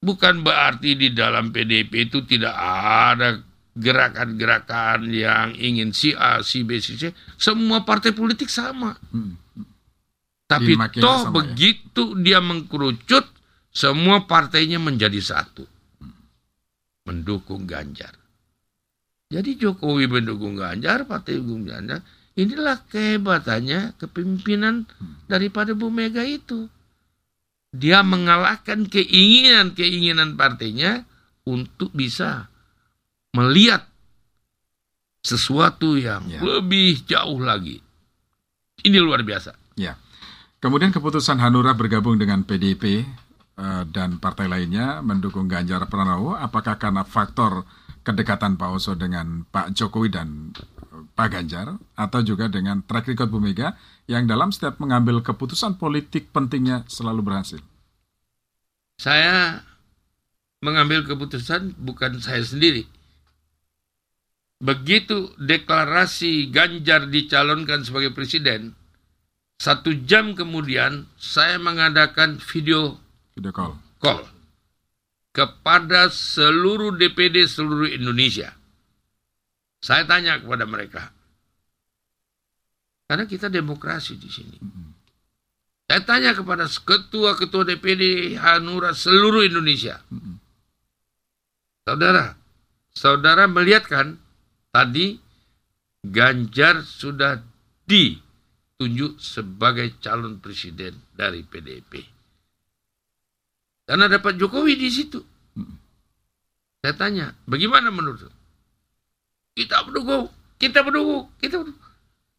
[0.07, 3.43] Bukan berarti di dalam PDP itu tidak ada
[3.75, 7.11] gerakan-gerakan yang ingin si A, si B, si C.
[7.35, 8.95] Semua partai politik sama.
[9.11, 9.35] Hmm.
[10.47, 11.35] Tapi toh sama, ya.
[11.43, 12.23] begitu ya?
[12.23, 13.27] dia mengkerucut,
[13.77, 15.69] semua partainya menjadi satu.
[17.05, 18.17] Mendukung Ganjar.
[19.29, 22.01] Jadi Jokowi mendukung Ganjar, partai mendukung Ganjar.
[22.41, 24.89] Inilah kehebatannya kepemimpinan
[25.29, 26.73] daripada Bu Mega itu.
[27.77, 31.05] Dia mengalahkan keinginan-keinginan partainya
[31.45, 32.49] untuk bisa
[33.37, 33.85] melihat
[35.21, 36.41] sesuatu yang Ya.
[36.41, 37.83] lebih jauh lagi.
[38.81, 39.53] Ini luar biasa.
[39.77, 40.01] Ya.
[40.63, 43.05] Kemudian keputusan Hanura bergabung dengan PDIP eh,
[43.89, 47.65] dan partai lainnya mendukung Ganjar Pranowo, apakah karena faktor
[48.05, 53.33] kedekatan Pak Oso dengan Pak Jokowi dan eh, Pak Ganjar, atau juga dengan track record
[53.33, 53.75] Bu Mega
[54.07, 57.61] yang dalam setiap mengambil keputusan politik pentingnya selalu berhasil?
[59.01, 59.65] Saya
[60.61, 62.85] mengambil keputusan bukan saya sendiri.
[64.61, 68.73] Begitu deklarasi Ganjar dicalonkan sebagai presiden,
[69.57, 73.06] satu jam kemudian saya mengadakan video
[73.37, 73.77] Video call.
[74.01, 74.25] call
[75.37, 78.57] kepada seluruh DPD seluruh Indonesia.
[79.85, 81.13] Saya tanya kepada mereka,
[83.05, 84.57] karena kita demokrasi di sini.
[85.85, 90.01] Saya tanya kepada ketua-ketua DPD Hanura seluruh Indonesia.
[91.85, 92.35] Saudara,
[92.97, 94.17] saudara melihat kan
[94.73, 95.21] tadi
[96.07, 97.43] Ganjar sudah
[97.87, 102.16] ditunjuk sebagai calon presiden dari PDIP.
[103.87, 105.23] Karena ada Pak Jokowi di situ.
[106.83, 108.31] Saya tanya, bagaimana menurut?
[109.55, 111.87] Kita mendukung, kita mendukung, kita mendukung.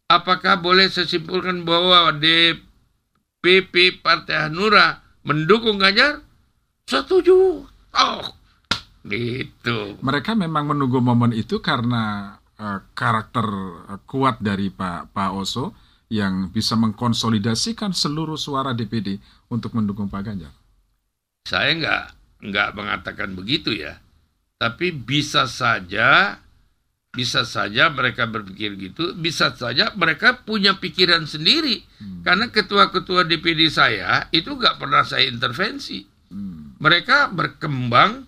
[0.07, 6.23] Apakah boleh saya simpulkan bahwa DPP Partai Hanura mendukung Ganjar?
[6.87, 7.67] Setuju.
[7.91, 8.23] Oh,
[9.03, 9.99] gitu.
[9.99, 13.47] Mereka memang menunggu momen itu karena eh, karakter
[13.91, 15.75] eh, kuat dari Pak Pak Oso
[16.07, 19.19] yang bisa mengkonsolidasikan seluruh suara DPD
[19.51, 20.53] untuk mendukung Pak Ganjar.
[21.47, 22.03] Saya nggak
[22.43, 23.95] nggak mengatakan begitu ya,
[24.57, 26.35] tapi bisa saja
[27.09, 31.81] bisa saja mereka berpikir gitu, bisa saja mereka punya pikiran sendiri.
[32.21, 36.03] Karena ketua-ketua DPD saya itu nggak pernah saya intervensi.
[36.77, 38.27] Mereka berkembang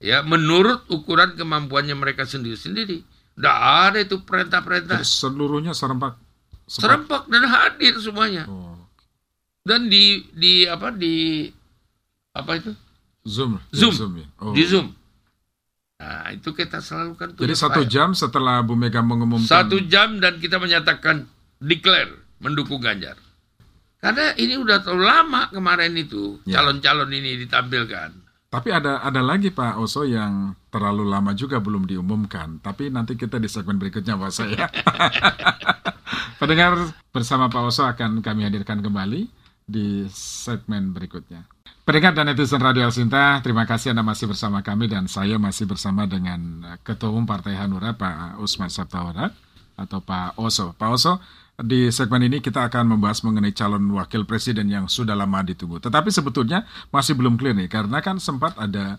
[0.00, 3.06] ya menurut ukuran kemampuannya mereka sendiri-sendiri.
[3.34, 4.98] Nggak ada itu perintah-perintah.
[5.00, 6.18] Seluruhnya serempak.
[6.64, 8.48] sepak- Serempak dan hadir semuanya.
[8.48, 8.78] Oh,
[9.62, 11.46] Dan di di apa di
[12.34, 12.72] apa itu?
[13.24, 13.56] Zoom.
[13.72, 14.20] Zoom.
[14.20, 14.26] ya?
[14.36, 14.52] Oh.
[14.52, 14.92] Di Zoom.
[15.94, 17.88] Nah, itu kita selalu kan Jadi satu file.
[17.88, 19.46] jam setelah Bu Mega mengumumkan.
[19.48, 21.24] Satu jam dan kita menyatakan
[21.56, 22.10] declare
[22.42, 23.16] mendukung Ganjar.
[23.96, 26.60] Karena ini udah terlalu lama kemarin itu Ya.
[26.60, 28.10] calon-calon ini ditampilkan.
[28.52, 32.60] Tapi ada ada lagi Pak Oso yang terlalu lama juga belum diumumkan.
[32.60, 34.68] Tapi nanti kita di segmen berikutnya Pak Oso ya.
[36.42, 36.76] Pendengar
[37.10, 39.30] bersama Pak Oso akan kami hadirkan kembali
[39.64, 41.48] di segmen berikutnya.
[41.94, 46.10] Pendengar dan netizen Radio Sinta, terima kasih Anda masih bersama kami dan saya masih bersama
[46.10, 49.30] dengan eh, Ketua Umum Partai Hanura Pak Usman Sabtawarak
[49.78, 50.74] atau Pak Oso.
[50.74, 51.22] Pak Oso,
[51.54, 55.78] di segmen ini kita akan membahas mengenai calon wakil presiden yang sudah lama ditunggu.
[55.78, 58.98] Tetapi sebetulnya masih belum clear nih, karena kan sempat ada,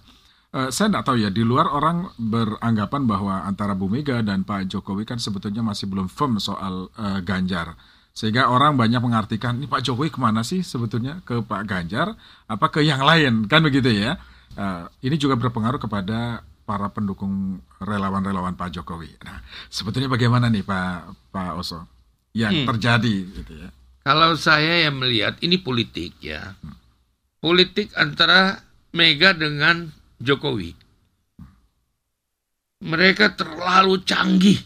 [0.56, 4.72] eh, saya tidak tahu ya, di luar orang beranggapan bahwa antara Bu Mega dan Pak
[4.72, 7.76] Jokowi kan sebetulnya masih belum firm soal eh, Ganjar.
[8.16, 11.20] Sehingga orang banyak mengartikan, ini Pak Jokowi ke mana sih sebetulnya?
[11.28, 12.16] Ke Pak Ganjar,
[12.48, 13.44] apa ke yang lain?
[13.52, 14.16] Kan begitu ya.
[14.56, 19.20] Eh, ini juga berpengaruh kepada para pendukung relawan-relawan Pak Jokowi.
[19.20, 21.84] Nah, sebetulnya bagaimana nih Pak Pak Oso
[22.32, 22.68] yang Hmm.
[22.72, 23.70] terjadi gitu ya?
[24.08, 26.56] Kalau saya yang melihat ini politik ya.
[27.44, 28.64] Politik antara
[28.96, 29.92] Mega dengan
[30.24, 30.72] Jokowi.
[32.80, 34.62] Mereka terlalu canggih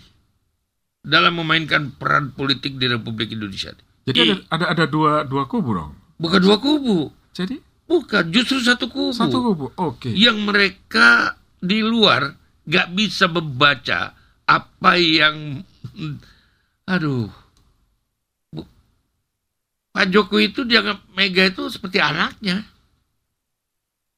[1.00, 3.72] dalam memainkan peran politik di Republik Indonesia.
[4.04, 5.92] Jadi ada ada, ada dua dua kubu dong.
[6.20, 9.16] Bukan dua kubu, Jadi bukan justru satu kubu.
[9.16, 9.66] satu kubu.
[9.76, 10.12] Oke.
[10.12, 14.14] yang mereka di luar nggak bisa membaca
[14.46, 15.62] apa yang
[16.86, 17.30] aduh
[18.50, 18.70] Bu-
[19.90, 22.62] Pak Jokowi itu dianggap Mega itu seperti anaknya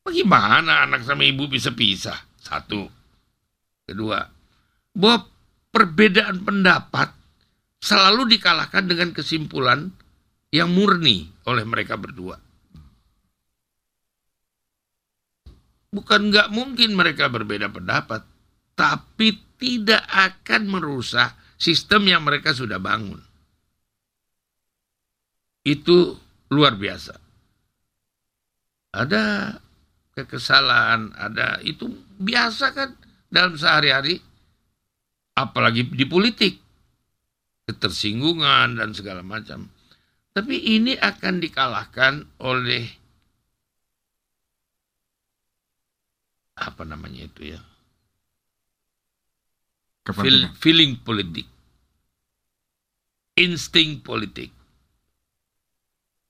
[0.02, 2.88] bagaimana anak sama ibu bisa pisah satu
[3.86, 4.20] kedua
[4.92, 5.31] bahwa
[5.72, 7.16] perbedaan pendapat
[7.82, 9.90] selalu dikalahkan dengan kesimpulan
[10.52, 12.38] yang murni oleh mereka berdua
[15.92, 18.24] bukan nggak mungkin mereka berbeda pendapat,
[18.74, 23.20] tapi tidak akan merusak sistem yang mereka sudah bangun.
[25.62, 26.18] Itu
[26.50, 27.14] luar biasa.
[28.92, 29.56] Ada
[30.18, 32.90] kekesalan, ada itu biasa kan
[33.32, 34.20] dalam sehari-hari,
[35.48, 36.60] apalagi di politik,
[37.66, 39.70] ketersinggungan dan segala macam.
[40.32, 42.88] Tapi ini akan dikalahkan oleh
[46.62, 47.62] apa namanya itu ya
[50.14, 51.48] Feel- feeling politik
[53.42, 54.52] insting politik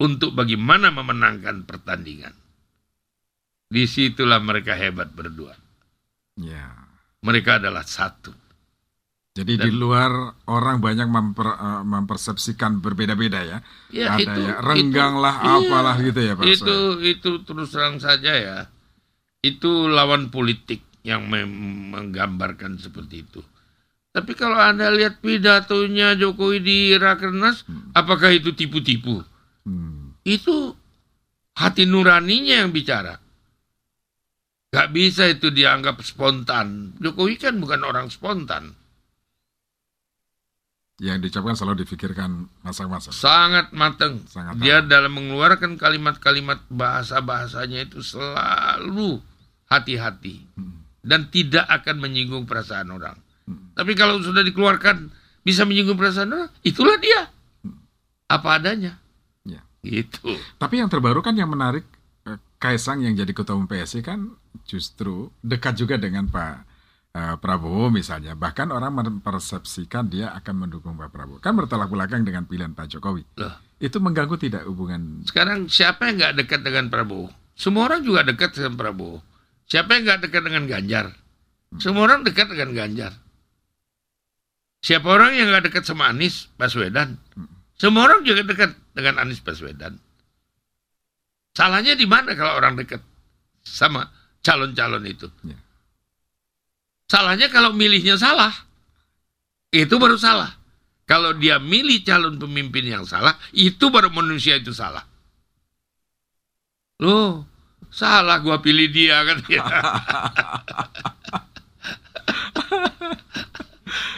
[0.02, 2.34] untuk bagaimana memenangkan pertandingan.
[3.72, 5.56] Di situlah mereka hebat berdua.
[6.42, 6.74] Ya.
[7.22, 8.34] Mereka adalah satu.
[9.32, 10.12] Jadi Dan- di luar
[10.52, 13.58] orang banyak memper, eh, mempersepsikan berbeda-beda ya.
[13.88, 16.44] Ya, Ada itu, ya renggang itu- lah iya, apalah gitu ya Pak.
[16.52, 18.58] Itu itu terus terang saja ya.
[19.40, 23.42] Itu lawan politik yang menggambarkan seperti itu.
[24.12, 27.64] Tapi kalau Anda lihat pidatonya Jokowi di Rakernas,
[27.96, 29.24] apakah itu tipu-tipu?
[29.64, 30.12] Hmm.
[30.28, 30.76] Itu
[31.56, 33.16] hati nuraninya yang bicara.
[34.76, 37.00] Gak bisa itu dianggap spontan.
[37.00, 38.76] Jokowi kan bukan orang spontan.
[41.02, 43.10] Yang diucapkan selalu difikirkan masing-masing.
[43.10, 44.22] Sangat matang.
[44.30, 49.18] Sangat Dia dalam mengeluarkan kalimat-kalimat bahasa-bahasanya itu selalu
[49.66, 50.46] hati-hati.
[50.54, 50.86] Hmm.
[51.02, 53.18] Dan tidak akan menyinggung perasaan orang.
[53.50, 53.74] Hmm.
[53.74, 55.10] Tapi kalau sudah dikeluarkan
[55.42, 57.34] bisa menyinggung perasaan orang, itulah dia.
[58.30, 59.02] Apa adanya.
[59.42, 59.66] Ya.
[59.82, 60.38] Gitu.
[60.62, 61.82] Tapi yang terbaru kan yang menarik
[62.30, 64.38] eh, Kaisang yang jadi ketua umum PSI kan
[64.70, 66.71] justru dekat juga dengan Pak
[67.16, 68.34] eh, Prabowo misalnya.
[68.36, 71.38] Bahkan orang mempersepsikan dia akan mendukung Pak Prabowo.
[71.44, 73.24] Kan bertolak belakang dengan pilihan Pak Jokowi.
[73.40, 73.56] Loh.
[73.82, 77.34] Itu mengganggu tidak hubungan Sekarang siapa yang nggak dekat dengan Prabowo?
[77.58, 79.20] Semua orang juga dekat dengan Prabowo.
[79.66, 81.06] Siapa yang nggak dekat dengan Ganjar?
[81.80, 83.14] Semua orang dekat dengan Ganjar.
[84.82, 87.22] Siapa orang yang nggak dekat sama Anies Baswedan?
[87.78, 90.02] Semua orang juga dekat dengan Anies Baswedan.
[91.54, 93.02] Salahnya di mana kalau orang dekat
[93.62, 94.10] sama
[94.42, 95.30] calon-calon itu?
[95.46, 95.58] Ya.
[97.12, 98.56] Salahnya kalau milihnya salah.
[99.68, 100.56] Itu baru salah.
[101.04, 105.04] Kalau dia milih calon pemimpin yang salah, itu baru manusia itu salah.
[107.04, 107.44] Loh,
[107.92, 109.44] salah gua pilih dia kan.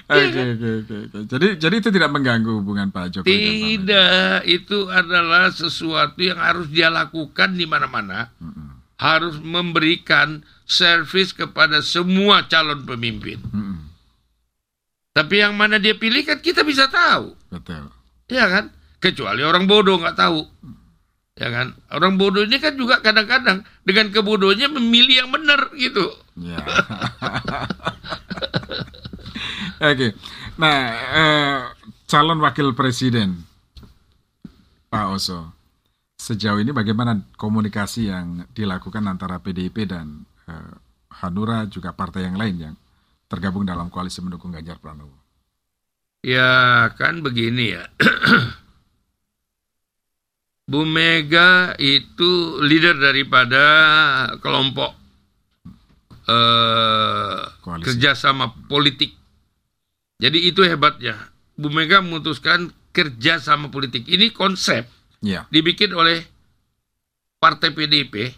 [0.03, 1.19] Oke, oke, oke, oke.
[1.25, 3.34] Jadi, jadi itu tidak mengganggu hubungan Pak Jokowi?
[3.34, 8.29] Tidak, itu adalah sesuatu yang harus dia lakukan di mana-mana.
[9.03, 13.43] Harus memberikan servis kepada semua calon pemimpin.
[13.51, 13.91] Mm-mm.
[15.13, 17.35] Tapi yang mana dia pilih kan kita bisa tahu.
[17.51, 17.91] Betul.
[18.31, 18.71] Ya kan?
[18.97, 20.41] Kecuali orang bodoh nggak tahu.
[21.37, 21.77] Ya kan?
[21.93, 26.07] Orang bodoh ini kan juga kadang-kadang dengan kebodohannya memilih yang benar gitu.
[26.39, 26.63] Ya.
[29.93, 30.17] Oke.
[30.57, 31.57] Nah, eh,
[32.09, 33.45] calon wakil presiden
[34.93, 35.49] Pak Oso,
[36.23, 40.73] sejauh ini bagaimana komunikasi yang dilakukan antara PDIP dan eh,
[41.19, 42.75] Hanura juga partai yang lain yang
[43.27, 45.19] tergabung dalam koalisi mendukung Ganjar Pranowo?
[46.23, 47.83] Ya kan begini ya.
[50.71, 53.65] Bu Mega itu leader daripada
[54.39, 54.95] kelompok
[56.23, 57.99] eh, Koalisi.
[57.99, 59.12] kerjasama politik.
[60.23, 61.19] Jadi itu hebatnya.
[61.59, 64.07] Bu Mega memutuskan kerjasama politik.
[64.07, 64.88] Ini konsep
[65.23, 65.47] Ya.
[65.47, 66.19] dibikin oleh
[67.39, 68.36] partai PDIP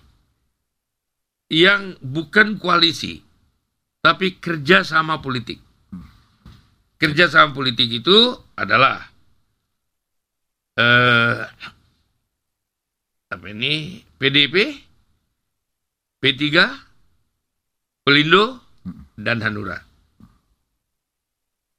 [1.49, 3.21] yang bukan koalisi,
[4.01, 5.61] tapi kerjasama politik.
[7.01, 9.01] Kerjasama politik itu adalah
[10.77, 11.41] eh,
[13.29, 14.55] apa ini PDIP,
[16.21, 16.41] P3,
[18.05, 18.61] Pelindo,
[19.17, 19.94] dan Hanura.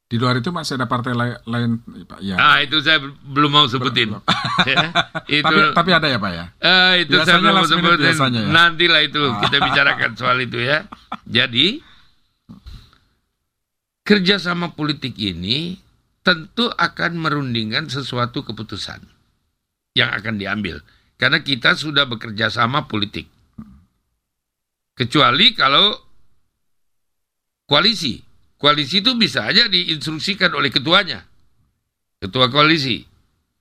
[0.07, 2.23] Di luar itu masih ada partai lai- lain, Pak.
[2.23, 2.39] Ya.
[2.39, 4.15] Ah itu saya belum mau sebutin.
[4.15, 4.23] Belum.
[4.67, 4.89] Ya,
[5.29, 6.45] itu tapi, tapi ada ya, Pak ya?
[6.59, 8.07] Eh, itu Biasanya saya belum minute sebutin.
[8.09, 8.51] biasanya ya?
[8.51, 10.79] Nantilah itu kita bicarakan soal itu ya.
[11.23, 11.67] Jadi
[14.03, 15.79] kerjasama politik ini
[16.23, 19.03] tentu akan merundingkan sesuatu keputusan
[19.93, 20.83] yang akan diambil
[21.15, 23.27] karena kita sudah bekerja sama politik.
[24.95, 25.93] Kecuali kalau
[27.65, 28.23] koalisi,
[28.57, 31.25] koalisi itu bisa aja diinstruksikan oleh ketuanya,
[32.21, 33.05] ketua koalisi.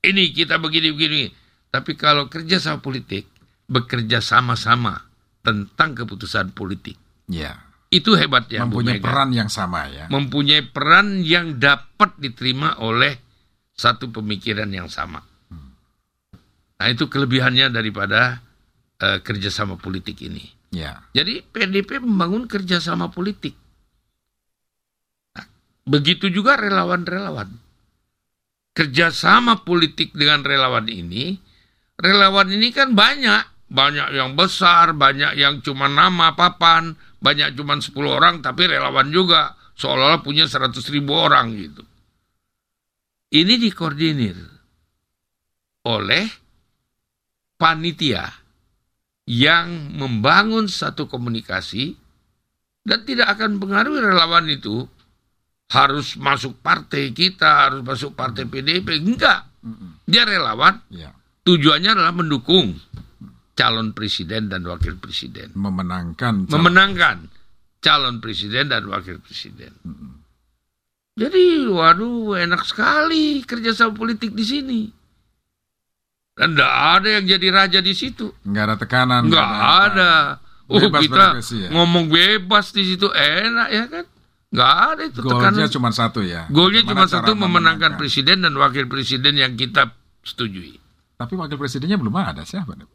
[0.06, 1.34] Ini kita begini-begini.
[1.74, 3.26] Tapi kalau kerja sama politik,
[3.66, 5.02] bekerja sama-sama
[5.42, 6.96] tentang keputusan politik.
[7.26, 7.66] Ya.
[7.90, 9.06] Itu hebatnya Bu Mempunyai Mega.
[9.08, 10.06] peran yang sama ya.
[10.10, 13.18] Mempunyai peran yang dapat diterima oleh
[13.76, 15.22] satu pemikiran yang sama.
[16.76, 18.44] Nah itu kelebihannya daripada
[19.00, 20.44] eh, kerjasama politik ini.
[20.76, 21.08] Ya.
[21.16, 23.56] Jadi PDP membangun kerjasama politik.
[25.86, 27.50] Begitu juga relawan-relawan.
[28.76, 31.38] Kerjasama politik dengan relawan ini,
[31.96, 33.56] relawan ini kan banyak.
[33.66, 39.58] Banyak yang besar, banyak yang cuma nama papan, banyak cuma 10 orang, tapi relawan juga.
[39.74, 41.82] Seolah-olah punya 100 ribu orang gitu.
[43.34, 44.38] Ini dikoordinir
[45.86, 46.26] oleh
[47.58, 48.30] panitia
[49.26, 51.98] yang membangun satu komunikasi
[52.86, 54.86] dan tidak akan pengaruhi relawan itu
[55.70, 59.02] harus masuk partai kita, harus masuk partai PDIP.
[59.02, 59.50] Enggak.
[60.06, 60.78] Dia relawan.
[60.88, 61.10] Ya.
[61.42, 62.78] Tujuannya adalah mendukung
[63.54, 65.54] calon presiden dan wakil presiden.
[65.54, 66.46] Memenangkan.
[66.46, 67.18] calon- Memenangkan
[67.80, 69.74] calon presiden dan wakil presiden.
[71.16, 74.82] Jadi, waduh, enak sekali kerjasama politik di sini.
[76.36, 78.28] Dan tidak ada yang jadi raja di situ.
[78.44, 79.22] Nggak ada tekanan.
[79.24, 80.12] Nggak nggak ada.
[80.66, 81.70] Oh, Bebas kita ya?
[81.72, 84.06] ngomong bebas di situ enak ya kan?
[84.56, 85.70] Nggak ada itu Golnya tekanan.
[85.70, 86.48] cuma satu ya.
[86.48, 87.92] Golnya cuma satu memenangkan memenangkan.
[88.00, 89.92] presiden dan wakil presiden yang kita
[90.24, 90.80] setujui.
[91.16, 92.76] Tapi wakil presidennya belum ada siapa?
[92.76, 92.88] Nah,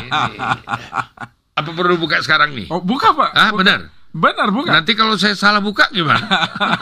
[0.00, 0.38] ini.
[1.52, 2.70] Apa perlu buka sekarang nih?
[2.70, 3.30] Oh buka pak.
[3.34, 3.58] Ah, Buka.
[3.60, 3.80] benar.
[4.12, 4.68] Benar bukan.
[4.68, 6.20] Nanti kalau saya salah buka gimana?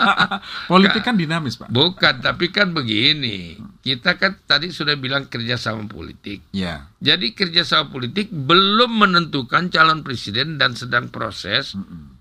[0.70, 1.70] Politik kan dinamis pak.
[1.70, 3.54] Bukan, tapi kan begini.
[3.80, 6.42] Kita kan tadi sudah bilang kerjasama politik.
[6.50, 6.90] Ya.
[6.98, 11.78] Jadi kerjasama politik belum menentukan calon presiden dan sedang proses.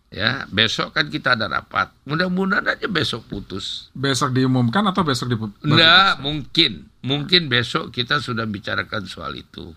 [0.10, 1.93] Ya, besok kan kita ada rapat.
[2.03, 3.93] Mudah-mudahan aja besok putus.
[3.93, 6.89] Besok diumumkan atau besok di Enggak, mungkin.
[6.99, 9.70] Mungkin besok kita sudah bicarakan soal itu.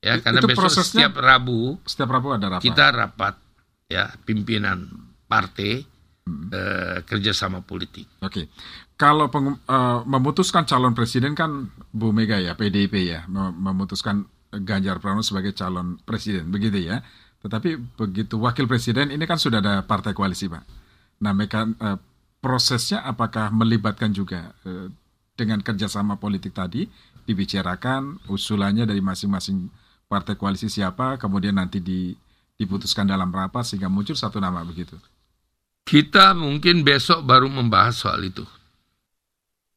[0.00, 2.64] Ya, Itu karena besok prosesnya- setiap Rabu Setiap Rabu ada rapat.
[2.64, 3.34] kita rapat
[3.86, 4.88] ya pimpinan
[5.22, 5.84] partai
[6.22, 6.48] Hmm.
[6.48, 8.08] eh, kerjasama politik.
[8.18, 8.48] Oke.
[8.94, 14.24] Kalau pengum- eh, memutuskan calon presiden kan Bu Mega ya, PDIP ya, mem- memutuskan
[14.54, 17.00] Ganjar Pranowo sebagai calon presiden, begitu ya.
[17.42, 20.64] Tetapi begitu wakil presiden ini kan sudah ada partai koalisi, Pak.
[21.22, 21.98] Nah, mekan, eh,
[22.38, 24.90] prosesnya apakah melibatkan juga eh,
[25.34, 26.86] dengan kerjasama politik tadi
[27.26, 29.70] dibicarakan usulannya dari masing-masing
[30.10, 32.12] partai koalisi siapa, kemudian nanti di,
[32.58, 34.98] diputuskan dalam rapat sehingga muncul satu nama begitu.
[35.82, 38.46] Kita mungkin besok baru membahas soal itu.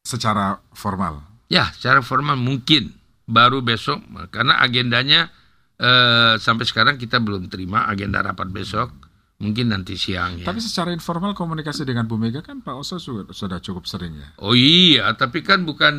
[0.06, 1.24] Secara formal.
[1.50, 2.94] Ya, secara formal mungkin
[3.26, 3.98] baru besok
[4.30, 5.34] karena agendanya
[5.80, 8.88] eh, sampai sekarang kita belum terima agenda rapat besok.
[9.36, 10.48] Mungkin nanti siang ya.
[10.48, 14.32] Tapi secara informal komunikasi dengan Bu Mega kan Pak Oso sudah, cukup sering ya.
[14.40, 15.92] Oh iya, tapi kan bukan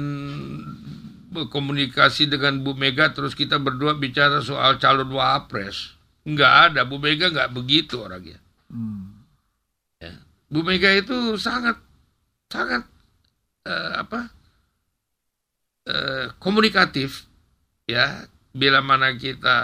[1.46, 5.94] komunikasi dengan Bu Mega terus kita berdua bicara soal calon wapres.
[6.26, 8.42] Enggak ada, Bu Mega enggak begitu orangnya.
[10.02, 10.18] Ya.
[10.50, 11.78] Bu Mega itu sangat
[12.50, 12.90] sangat
[13.70, 14.34] eh, apa
[15.86, 17.30] eh, komunikatif
[17.86, 18.26] ya
[18.58, 19.56] bila mana kita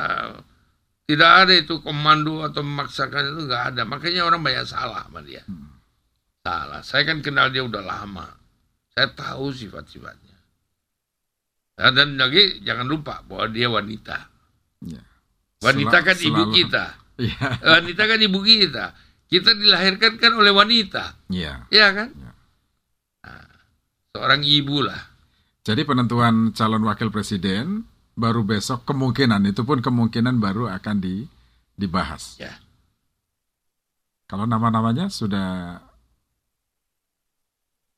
[1.03, 3.81] tidak ada itu komando atau memaksakan itu nggak ada.
[3.83, 5.43] Makanya orang banyak salah sama dia.
[6.39, 6.79] Salah.
[6.79, 8.27] Saya kan kenal dia udah lama.
[8.93, 10.37] Saya tahu sifat-sifatnya.
[11.73, 14.29] Nah, dan lagi jangan lupa bahwa dia wanita.
[14.85, 15.01] Ya.
[15.63, 16.85] wanita Sel- kan ibu selalu- kita.
[17.17, 17.47] Iya.
[17.79, 18.85] wanita kan ibu kita.
[19.27, 21.17] Kita dilahirkan kan oleh wanita.
[21.33, 21.65] Iya.
[21.67, 22.09] ya kan?
[22.13, 22.31] Ya.
[23.25, 23.47] Nah,
[24.13, 25.01] seorang ibu lah.
[25.63, 31.25] Jadi penentuan calon wakil presiden baru besok kemungkinan itu pun kemungkinan baru akan di,
[31.73, 32.37] dibahas.
[32.37, 32.53] Ya.
[34.29, 35.77] Kalau nama-namanya sudah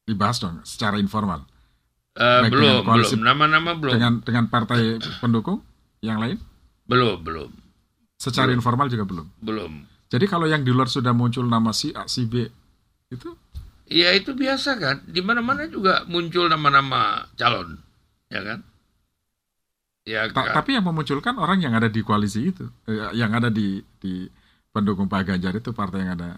[0.05, 1.43] dibahas dong secara informal.
[2.15, 3.27] Baik belum koalisi- belum.
[3.27, 3.91] Nama-nama belum.
[3.91, 5.59] dengan dengan partai pendukung
[5.99, 6.39] yang lain?
[6.87, 7.51] Belum belum.
[8.15, 8.63] Secara Belum.
[8.63, 9.27] informal juga belum.
[9.43, 9.73] belum.
[10.07, 12.47] Jadi kalau yang di luar sudah muncul nama si A si B
[13.11, 13.35] itu?
[13.91, 15.03] Ya itu biasa kan.
[15.03, 17.75] Di mana-mana juga muncul nama-nama calon
[18.25, 18.63] ya kan
[20.05, 20.53] ya Ta- kan?
[20.55, 24.29] tapi yang memunculkan orang yang ada di koalisi itu, eh, yang ada di di
[24.69, 26.37] pendukung Pak Ganjar itu partai yang ada.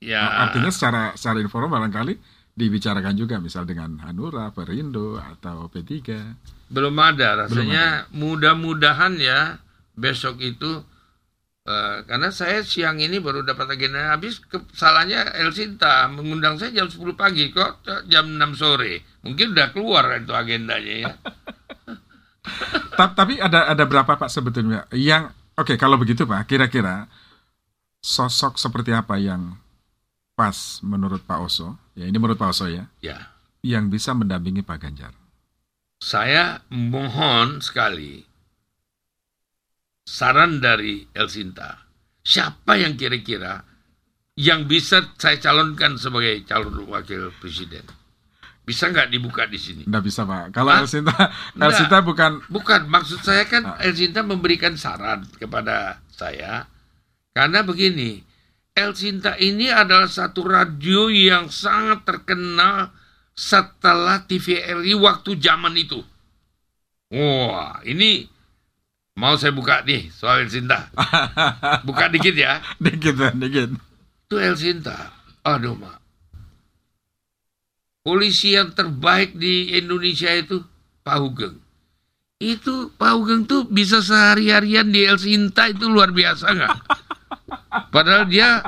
[0.00, 2.16] ya Artinya secara secara informal barangkali
[2.50, 5.92] dibicarakan juga misal dengan Hanura, Perindo atau P3.
[6.70, 9.58] belum ada rasanya mudah-mudahan ya
[9.92, 10.80] besok itu
[11.66, 16.88] eh, karena saya siang ini baru dapat agenda habis kesalahannya El Sinta mengundang saya jam
[16.88, 21.12] 10 pagi kok jam 6 sore mungkin udah keluar itu agendanya ya
[23.00, 27.08] Tapi ada ada berapa Pak sebetulnya yang oke kalau begitu Pak kira-kira
[28.00, 29.56] sosok seperti apa yang
[30.36, 34.78] pas menurut Pak Oso ya ini menurut Pak Oso ya ya yang bisa mendampingi Pak
[34.80, 35.12] Ganjar.
[36.00, 38.24] saya mohon sekali
[40.10, 41.86] saran dari El Sinta.
[42.20, 43.62] Siapa yang kira-kira
[44.34, 47.86] yang bisa saya calonkan sebagai calon wakil presiden?
[48.70, 49.82] Bisa nggak dibuka di sini?
[49.82, 50.54] Nggak bisa Pak.
[50.54, 50.86] Kalau Hah?
[50.86, 51.18] Elsinta.
[51.58, 53.82] Elsinta bukan Bukan, maksud saya kan Ah.
[53.82, 56.70] El Sinta memberikan saran kepada saya.
[57.34, 58.22] Karena begini,
[58.78, 62.94] El Sinta ini adalah satu radio yang sangat terkenal
[63.34, 65.98] setelah TVRI waktu zaman itu.
[67.10, 68.30] Wah, ini
[69.18, 70.94] mau saya buka nih soal El Sinta.
[71.86, 72.62] Buka dikit ya.
[72.78, 73.74] dikit dikit.
[74.30, 75.10] Itu El Sinta.
[75.42, 75.99] Aduh, Mak.
[78.00, 80.64] Polisi yang terbaik di Indonesia itu
[81.04, 81.56] Pak Hugeng.
[82.40, 86.76] Itu Pak Hugeng tuh bisa sehari-harian di El Sinta itu luar biasa nggak?
[87.94, 88.64] Padahal dia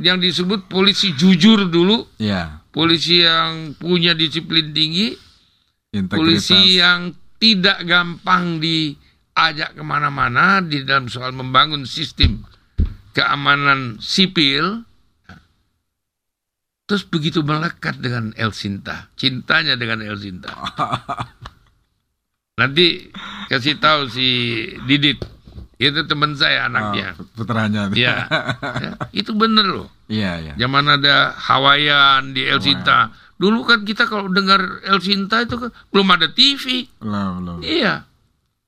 [0.00, 5.12] yang disebut polisi jujur dulu, Ya, polisi yang punya disiplin tinggi,
[5.92, 6.16] integritas.
[6.16, 12.40] polisi yang tidak gampang diajak ke mana-mana di dalam soal membangun sistem
[13.12, 14.88] keamanan sipil.
[16.84, 20.52] Terus begitu melekat dengan El Sinta, cintanya dengan El Sinta.
[22.60, 23.08] Nanti
[23.48, 24.28] kasih tahu si
[24.84, 25.16] Didit,
[25.80, 27.16] itu teman saya anaknya.
[27.16, 27.88] Oh, putranya.
[27.96, 28.28] Ya,
[28.60, 29.88] ya, itu bener loh.
[30.12, 30.54] Iya, iya.
[30.60, 33.08] Zaman ada Hawaiian di El Sinta.
[33.40, 36.84] Dulu kan kita kalau dengar El Sinta itu kan belum ada TV.
[37.00, 37.58] Belum, belum.
[37.64, 38.04] Iya.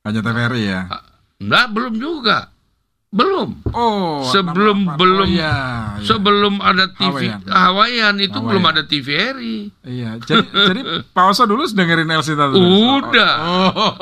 [0.08, 0.80] Hanya TVRI ya.
[1.36, 2.55] Enggak, belum juga.
[3.16, 3.48] Belum.
[3.72, 5.00] Oh, Sebelum apa?
[5.00, 5.56] belum Oh, iya,
[5.96, 6.04] iya.
[6.04, 7.40] sebelum ada TV Hawaiian.
[7.42, 8.44] Hawaiian, itu Hawaiian.
[8.44, 9.56] belum ada TVRI.
[9.82, 12.60] Iya, jadi jadi Pak Oso dulu dengerin El Sinta terus.
[12.60, 13.32] Udah.
[13.40, 13.92] Oh,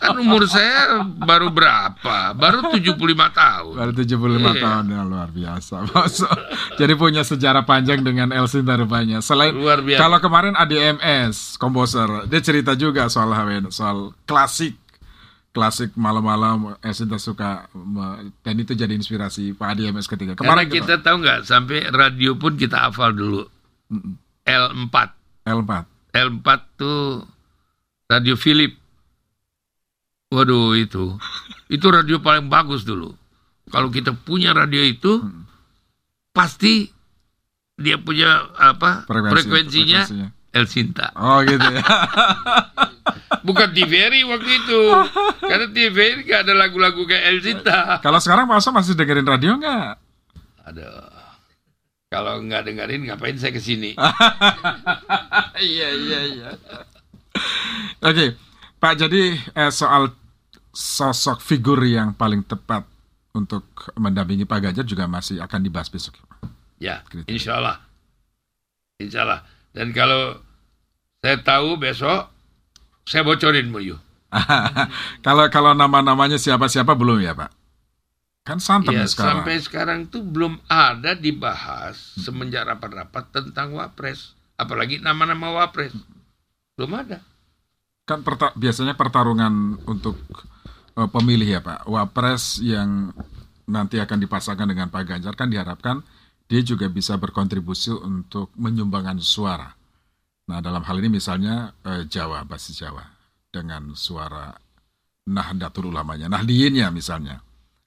[0.00, 2.32] Kan umur saya baru berapa?
[2.32, 2.96] Baru 75
[3.30, 3.74] tahun.
[3.76, 4.16] baru 75
[4.48, 4.52] Iya.
[4.58, 6.28] tahun ya luar biasa Pak Oso.
[6.74, 9.20] Jadi punya sejarah panjang dengan El Sinta rupanya.
[9.20, 10.00] Selain Luar biasa.
[10.00, 14.80] kalau kemarin ADMS komposer, dia cerita juga soal Hawaiian, soal klasik
[15.50, 17.66] klasik malam-malam El Sinta suka
[18.42, 22.54] dan itu jadi inspirasi Pak ADMS ketika Karena kemarin kita tahu nggak sampai radio pun
[22.54, 23.42] kita hafal dulu.
[24.46, 24.94] L4.
[25.46, 25.72] L4
[26.14, 26.48] L4
[26.78, 27.26] tuh
[28.06, 28.78] radio Philip.
[30.30, 31.18] Waduh itu.
[31.74, 33.14] Itu radio paling bagus dulu.
[33.70, 35.22] Kalau kita punya radio itu
[36.34, 36.90] pasti
[37.78, 39.06] dia punya apa?
[39.06, 40.28] Frekuensi- frekuensinya frekuensinya.
[40.50, 41.14] El Sinta.
[41.14, 41.82] Oh gitu ya.
[43.46, 44.80] Bukan TVRI waktu itu.
[45.40, 47.98] Karena TVRI gak ada lagu-lagu kayak El Sinta.
[48.02, 49.90] Kalau sekarang Pak Oso masih dengerin radio nggak?
[50.66, 51.08] Aduh.
[52.10, 53.94] Kalau nggak dengerin ngapain saya ke sini?
[55.60, 56.50] Iya iya iya.
[58.00, 58.32] Oke,
[58.80, 58.96] Pak.
[58.96, 60.08] Jadi eh, soal
[60.72, 62.88] sosok figur yang paling tepat
[63.30, 66.16] untuk mendampingi Pak Ganjar juga masih akan dibahas besok.
[66.80, 67.28] Ya, Gitu.
[67.28, 67.76] insya Allah.
[68.96, 69.40] Insya Allah.
[69.70, 70.38] Dan kalau
[71.20, 72.26] saya tahu besok,
[73.04, 73.82] saya bocorin mau
[75.26, 77.50] kalau kalau nama-namanya siapa-siapa belum ya Pak?
[78.46, 79.42] Kan santai Ya, sekarang.
[79.42, 84.38] sampai sekarang tuh belum ada dibahas semenjak rapat-rapat tentang wapres.
[84.54, 85.92] Apalagi nama-nama wapres.
[86.78, 87.20] Belum ada.
[88.06, 90.14] Kan perta- biasanya pertarungan untuk
[90.94, 91.90] eh, pemilih ya Pak.
[91.90, 93.10] Wapres yang
[93.66, 96.02] nanti akan dipasangkan dengan Pak Ganjar kan diharapkan
[96.50, 99.70] dia juga bisa berkontribusi untuk menyumbangkan suara.
[100.50, 103.06] Nah dalam hal ini misalnya eh, Jawa, basis Jawa
[103.54, 104.50] dengan suara
[105.30, 107.38] Nahdlatul Ulamanya, Nahdliinnya misalnya.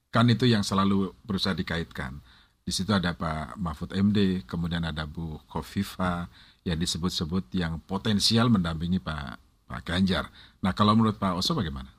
[0.08, 2.24] Kan itu yang selalu berusaha dikaitkan.
[2.64, 6.32] Di situ ada Pak Mahfud MD, kemudian ada Bu Kofifa
[6.64, 9.36] yang disebut-sebut yang potensial mendampingi Pak
[9.68, 10.32] Pak Ganjar.
[10.64, 11.92] Nah kalau menurut Pak Oso bagaimana?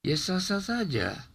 [0.00, 1.27] Ya sah-sah saja.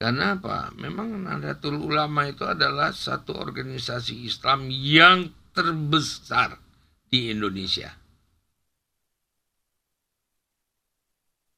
[0.00, 0.72] Karena apa?
[0.80, 6.56] Memang Nahdlatul Ulama itu adalah satu organisasi Islam yang terbesar
[7.04, 7.92] di Indonesia.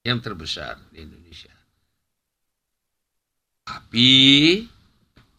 [0.03, 1.55] Yang terbesar di Indonesia.
[3.62, 4.11] Tapi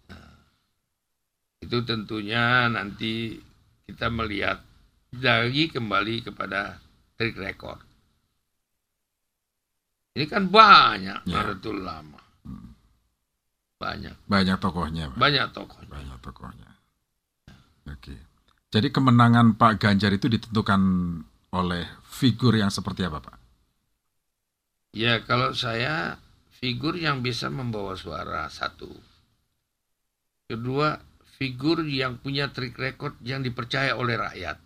[0.07, 0.39] nah,
[1.59, 3.35] itu tentunya nanti
[3.83, 4.63] kita melihat
[5.19, 6.79] lagi kembali kepada
[7.19, 7.83] track record.
[10.15, 11.35] Ini kan banyak Ya.
[11.35, 12.22] Nahdlatul Ulama.
[13.83, 15.17] Banyak, Banyak tokohnya, Pak.
[15.19, 15.91] banyak tokohnya.
[15.91, 16.69] Banyak tokohnya.
[17.91, 18.15] Oke.
[18.71, 20.81] Jadi kemenangan Pak Ganjar itu ditentukan
[21.51, 23.37] oleh figur yang seperti apa, Pak?
[24.95, 26.15] Ya kalau saya
[26.57, 28.89] figur yang bisa membawa suara satu.
[30.47, 30.97] Kedua,
[31.37, 34.57] figur yang punya track record yang dipercaya oleh rakyat.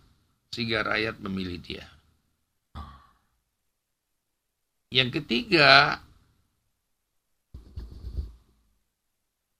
[0.54, 1.84] Sehingga rakyat memilih dia.
[4.88, 6.00] Yang ketiga,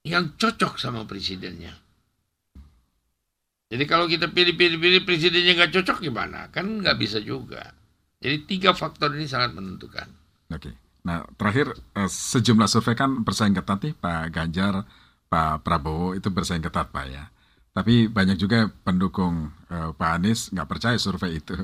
[0.08, 1.76] yang cocok sama presidennya.
[3.68, 6.48] Jadi kalau kita pilih-pilih-pilih presidennya nggak cocok gimana?
[6.48, 7.76] Kan nggak bisa juga.
[8.18, 10.08] Jadi tiga faktor ini sangat menentukan.
[10.48, 10.72] Oke.
[11.04, 14.88] Nah, terakhir eh, sejumlah survei kan bersaing ketat nih Pak Ganjar,
[15.28, 17.28] Pak Prabowo itu bersaing ketat Pak ya.
[17.76, 21.54] Tapi banyak juga pendukung eh, Pak Anies nggak percaya survei itu.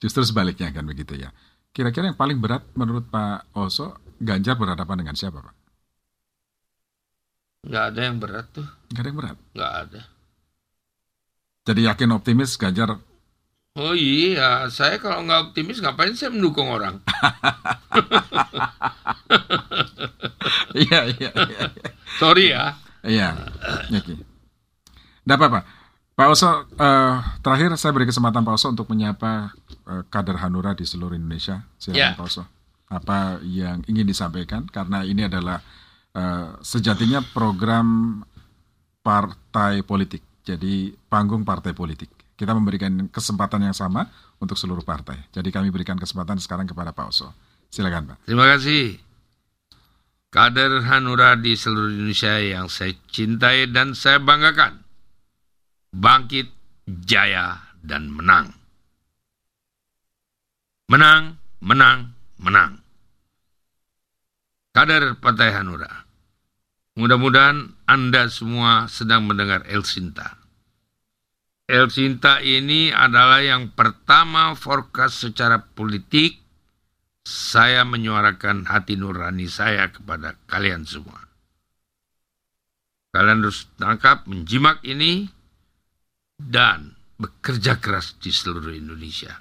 [0.00, 1.28] Justru sebaliknya kan begitu ya.
[1.76, 5.59] Kira-kira yang paling berat menurut Pak Oso, Ganjar berhadapan dengan siapa Pak?
[7.60, 9.36] Nggak ada yang berat tuh, Nggak ada yang berat.
[9.52, 10.00] nggak ada.
[11.68, 12.96] Jadi yakin optimis Ganjar
[13.78, 16.98] Oh iya, saya kalau nggak optimis ngapain saya mendukung orang?
[20.70, 21.60] Iya, iya, iya.
[22.18, 22.74] Sorry ya.
[23.02, 23.28] Iya,
[23.90, 24.14] oke.
[24.16, 25.60] Tidak apa-apa.
[26.14, 30.84] Pak Oso, eh, terakhir saya beri kesempatan Pak Oso untuk menyapa eh, kader Hanura di
[30.86, 31.66] seluruh Indonesia.
[31.76, 32.18] Silakan Ya.
[32.18, 32.42] Pak Oso.
[32.90, 34.66] Apa yang ingin disampaikan?
[34.66, 35.62] Karena ini adalah
[36.14, 38.20] eh, sejatinya program
[39.00, 40.22] partai politik.
[40.44, 42.10] Jadi panggung partai politik.
[42.36, 44.08] Kita memberikan kesempatan yang sama
[44.40, 45.28] untuk seluruh partai.
[45.28, 47.28] Jadi kami berikan kesempatan sekarang kepada Pak Oso.
[47.68, 48.16] Silakan Pak.
[48.24, 48.96] Terima kasih.
[50.30, 54.78] Kader Hanura di seluruh Indonesia yang saya cintai dan saya banggakan.
[55.90, 56.48] Bangkit,
[56.86, 58.54] jaya, dan menang.
[60.86, 62.78] Menang, menang, menang.
[64.70, 65.99] Kader Partai Hanura.
[66.98, 70.40] Mudah-mudahan Anda semua sedang mendengar El Sinta.
[71.70, 76.42] El Sinta ini adalah yang pertama forecast secara politik
[77.22, 81.30] saya menyuarakan hati nurani saya kepada kalian semua.
[83.10, 85.26] Kalian harus tangkap, menjimak ini,
[86.38, 89.34] dan bekerja keras di seluruh Indonesia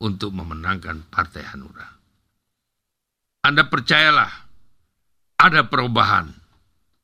[0.00, 1.88] untuk memenangkan Partai Hanura.
[3.40, 4.49] Anda percayalah,
[5.40, 6.28] ada perubahan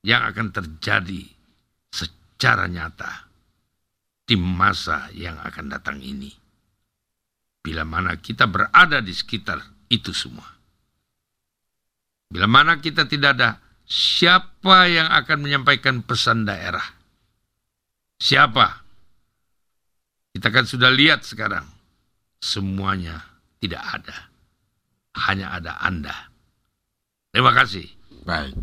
[0.05, 1.25] yang akan terjadi
[1.89, 3.27] secara nyata
[4.29, 6.47] di masa yang akan datang ini
[7.67, 9.59] bila mana kita berada di sekitar
[9.91, 10.47] itu semua.
[12.31, 16.87] Bila mana kita tidak ada siapa yang akan menyampaikan pesan daerah.
[18.23, 18.87] Siapa?
[20.31, 21.67] Kita kan sudah lihat sekarang.
[22.39, 24.31] Semuanya tidak ada.
[25.27, 26.15] Hanya ada Anda.
[27.35, 27.96] Terima kasih.
[28.27, 28.59] Baik.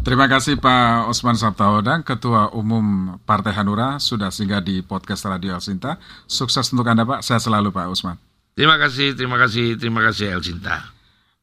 [0.00, 5.62] Terima kasih Pak Osman Sabtaodang, Ketua Umum Partai Hanura, sudah singgah di podcast Radio El
[5.62, 6.00] Sinta.
[6.24, 8.16] Sukses untuk Anda Pak, saya selalu Pak Osman.
[8.56, 10.94] Terima kasih, terima kasih, terima kasih El Sinta.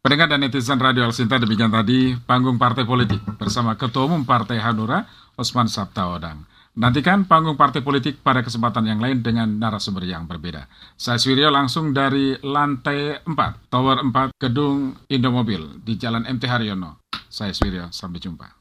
[0.02, 4.58] Pendengar dan netizen Radio El Sinta, demikian tadi panggung partai politik bersama Ketua Umum Partai
[4.58, 5.06] Hanura,
[5.38, 6.53] Osman Sabtaodang.
[6.74, 10.66] Nantikan panggung partai politik pada kesempatan yang lain dengan narasumber yang berbeda.
[10.98, 13.30] Saya Swirio langsung dari lantai 4,
[13.70, 17.06] Tower 4, Gedung Indomobil di Jalan MT Haryono.
[17.30, 18.48] Saya Swirio, sampai jumpa.